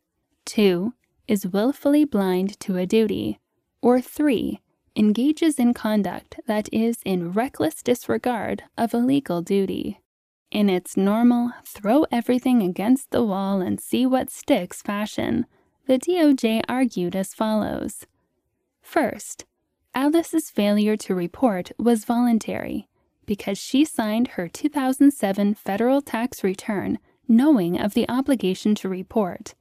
[0.47, 0.95] 2.
[1.29, 3.39] is willfully blind to a duty,
[3.83, 4.61] or 3.
[4.97, 10.01] Engages in conduct that is in reckless disregard of a legal duty.
[10.51, 15.47] In its normal, throw everything against the wall and see what sticks fashion,
[15.87, 18.07] the DOJ argued as follows.
[18.81, 19.45] First,
[19.95, 22.89] Alice's failure to report was voluntary
[23.27, 29.55] because she signed her 2007 federal tax return knowing of the obligation to report.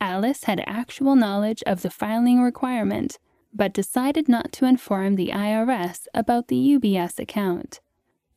[0.00, 3.18] Alice had actual knowledge of the filing requirement,
[3.52, 7.80] but decided not to inform the IRS about the UBS account.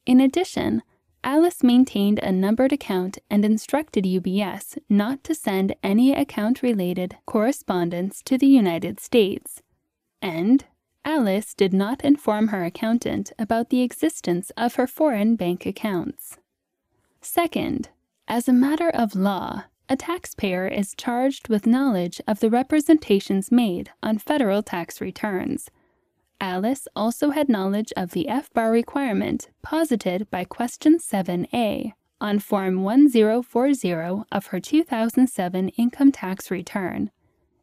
[0.06, 0.84] In addition,
[1.24, 8.22] Alice maintained a numbered account and instructed UBS not to send any account related correspondence
[8.24, 9.62] to the United States
[10.26, 10.66] and
[11.06, 16.38] Alice did not inform her accountant about the existence of her foreign bank accounts.
[17.22, 17.90] Second,
[18.28, 23.92] as a matter of law, a taxpayer is charged with knowledge of the representations made
[24.02, 25.70] on federal tax returns.
[26.42, 34.24] Alice also had knowledge of the FBAR requirement posited by Question 7A on Form 1040
[34.32, 37.12] of her 2007 income tax return.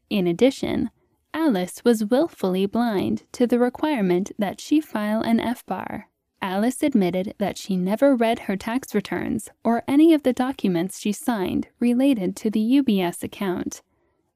[0.08, 0.90] In addition,
[1.34, 6.04] Alice was willfully blind to the requirement that she file an FBAR.
[6.42, 11.12] Alice admitted that she never read her tax returns or any of the documents she
[11.12, 13.80] signed related to the UBS account.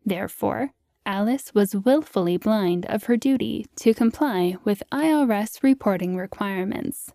[0.04, 0.70] Therefore,
[1.04, 7.12] Alice was willfully blind of her duty to comply with IRS reporting requirements.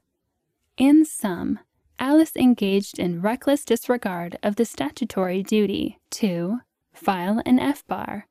[0.78, 1.60] In sum,
[1.98, 6.60] Alice engaged in reckless disregard of the statutory duty to
[6.94, 8.24] file an FBAR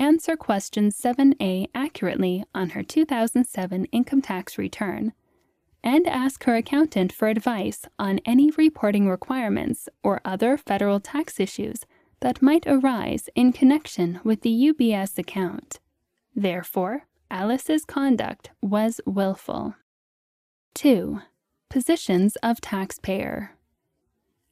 [0.00, 5.12] answer question 7A accurately on her 2007 income tax return,
[5.82, 11.80] and ask her accountant for advice on any reporting requirements or other federal tax issues
[12.20, 15.78] that might arise in connection with the UBS account.
[16.34, 19.74] Therefore, Alice's conduct was willful.
[20.74, 21.20] 2.
[21.68, 23.52] Positions of taxpayer.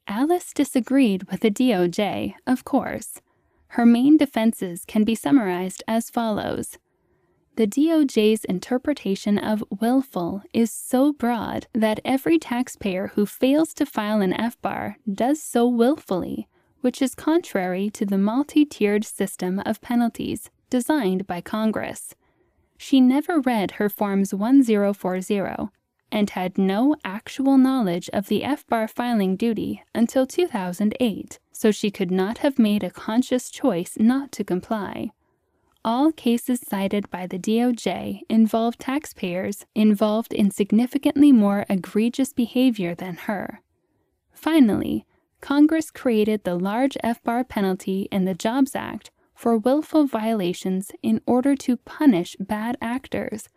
[0.08, 3.20] Alice disagreed with the DOJ, of course.
[3.68, 6.78] Her main defenses can be summarized as follows.
[7.56, 14.20] The DOJ's interpretation of willful is so broad that every taxpayer who fails to file
[14.20, 16.48] an FBAR does so willfully,
[16.82, 22.14] which is contrary to the multi tiered system of penalties designed by Congress.
[22.76, 25.70] She never read her Forms 1040
[26.12, 32.10] and had no actual knowledge of the FBAR filing duty until 2008, so she could
[32.10, 35.12] not have made a conscious choice not to comply
[35.86, 43.14] all cases cited by the DOJ involve taxpayers involved in significantly more egregious behavior than
[43.28, 43.62] her.
[44.32, 45.06] Finally,
[45.40, 51.54] Congress created the large FBAR penalty in the Jobs Act for willful violations in order
[51.54, 53.48] to punish bad actors,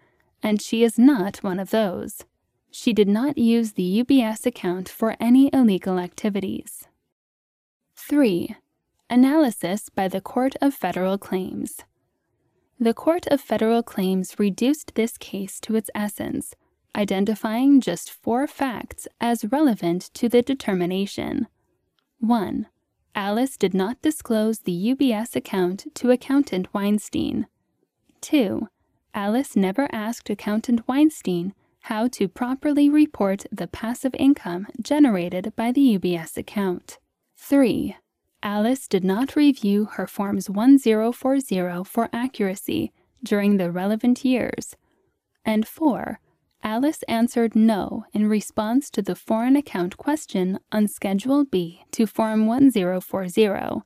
[0.44, 2.26] and she is not one of those.
[2.70, 6.88] She did not use the UBS account for any illegal activities.
[7.96, 8.56] 3.
[9.10, 11.80] Analysis by the Court of Federal Claims.
[12.82, 16.56] The Court of Federal Claims reduced this case to its essence,
[16.96, 21.48] identifying just four facts as relevant to the determination.
[22.22, 22.68] 1.
[23.16, 27.48] Alice did not disclose the UBS account to Accountant Weinstein.
[28.22, 28.70] 2.
[29.14, 36.00] Alice never asked Accountant Weinstein how to properly report the passive income generated by the
[36.00, 36.98] UBS account.
[37.36, 37.98] 3.
[38.42, 42.92] Alice did not review her Forms 1040 for accuracy
[43.24, 44.76] during the relevant years.
[45.44, 46.20] And 4.
[46.64, 52.48] Alice answered no in response to the foreign account question on Schedule B to Form
[52.48, 53.82] 1040,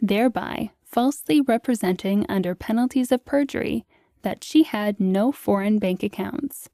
[0.00, 3.86] thereby falsely representing under penalties of perjury
[4.22, 6.68] that she had no foreign bank accounts.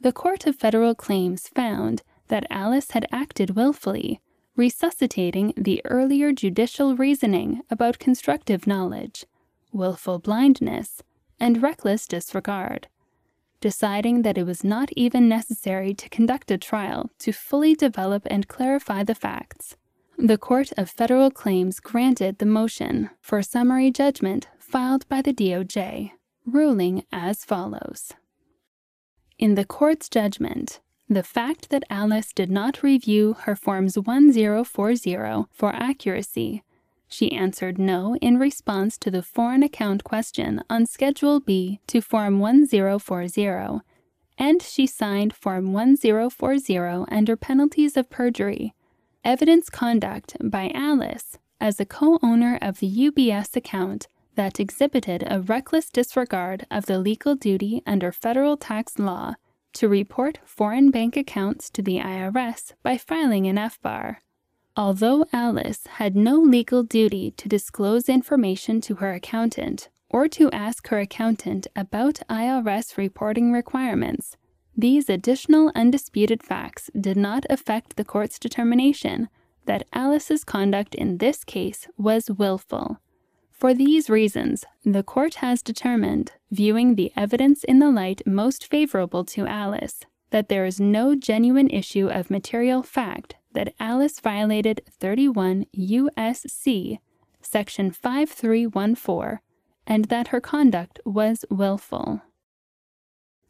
[0.00, 4.20] The Court of Federal Claims found that Alice had acted willfully
[4.56, 9.24] resuscitating the earlier judicial reasoning about constructive knowledge,
[9.72, 11.02] willful blindness,
[11.40, 12.86] and reckless disregard,
[13.60, 18.48] deciding that it was not even necessary to conduct a trial to fully develop and
[18.48, 19.76] clarify the facts.
[20.16, 26.12] The Court of Federal Claims granted the motion for summary judgment filed by the DOJ,
[26.46, 28.12] ruling as follows.
[29.38, 35.74] In the court's judgment, the fact that Alice did not review her Forms 1040 for
[35.74, 36.62] accuracy.
[37.08, 42.40] She answered no in response to the foreign account question on Schedule B to Form
[42.40, 43.80] 1040,
[44.38, 46.78] and she signed Form 1040
[47.10, 48.74] under penalties of perjury.
[49.22, 55.40] Evidence conduct by Alice as a co owner of the UBS account that exhibited a
[55.40, 59.34] reckless disregard of the legal duty under federal tax law
[59.74, 64.16] to report foreign bank accounts to the IRS by filing an FBAR.
[64.76, 70.88] Although Alice had no legal duty to disclose information to her accountant or to ask
[70.88, 74.36] her accountant about IRS reporting requirements,
[74.76, 79.28] these additional undisputed facts did not affect the court's determination
[79.66, 82.98] that Alice's conduct in this case was willful.
[83.64, 89.24] For these reasons, the court has determined, viewing the evidence in the light most favorable
[89.24, 95.64] to Alice, that there is no genuine issue of material fact that Alice violated 31
[95.72, 97.00] U.S.C.
[97.40, 99.38] section 5314
[99.86, 102.20] and that her conduct was willful.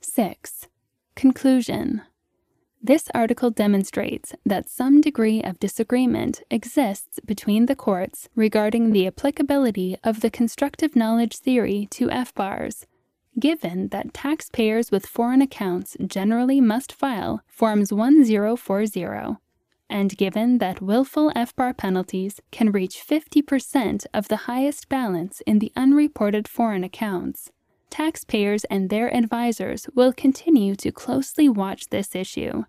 [0.01, 0.69] 6.
[1.17, 2.03] Conclusion
[2.85, 9.97] this article demonstrates that some degree of disagreement exists between the courts regarding the applicability
[10.05, 12.85] of the constructive knowledge theory to FBARs,
[13.41, 19.39] given that taxpayers with foreign accounts generally must file Forms 1040,
[19.89, 25.73] and given that willful FBAR penalties can reach 50% of the highest balance in the
[25.75, 27.51] unreported foreign accounts
[27.95, 32.65] taxpayers and their advisors will continue to closely watch this issue.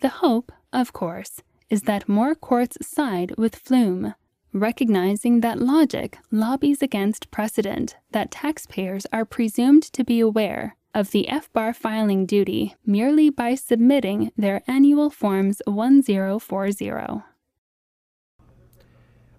[0.00, 4.14] The hope, of course, is that more courts side with Flume,
[4.52, 11.26] recognizing that logic lobbies against precedent that taxpayers are presumed to be aware of the
[11.28, 17.24] FBAR filing duty merely by submitting their annual Forms 1040.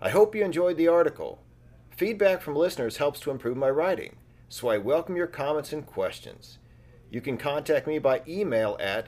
[0.01, 1.39] I hope you enjoyed the article.
[1.91, 4.17] Feedback from listeners helps to improve my writing,
[4.49, 6.57] so I welcome your comments and questions.
[7.09, 9.07] You can contact me by email at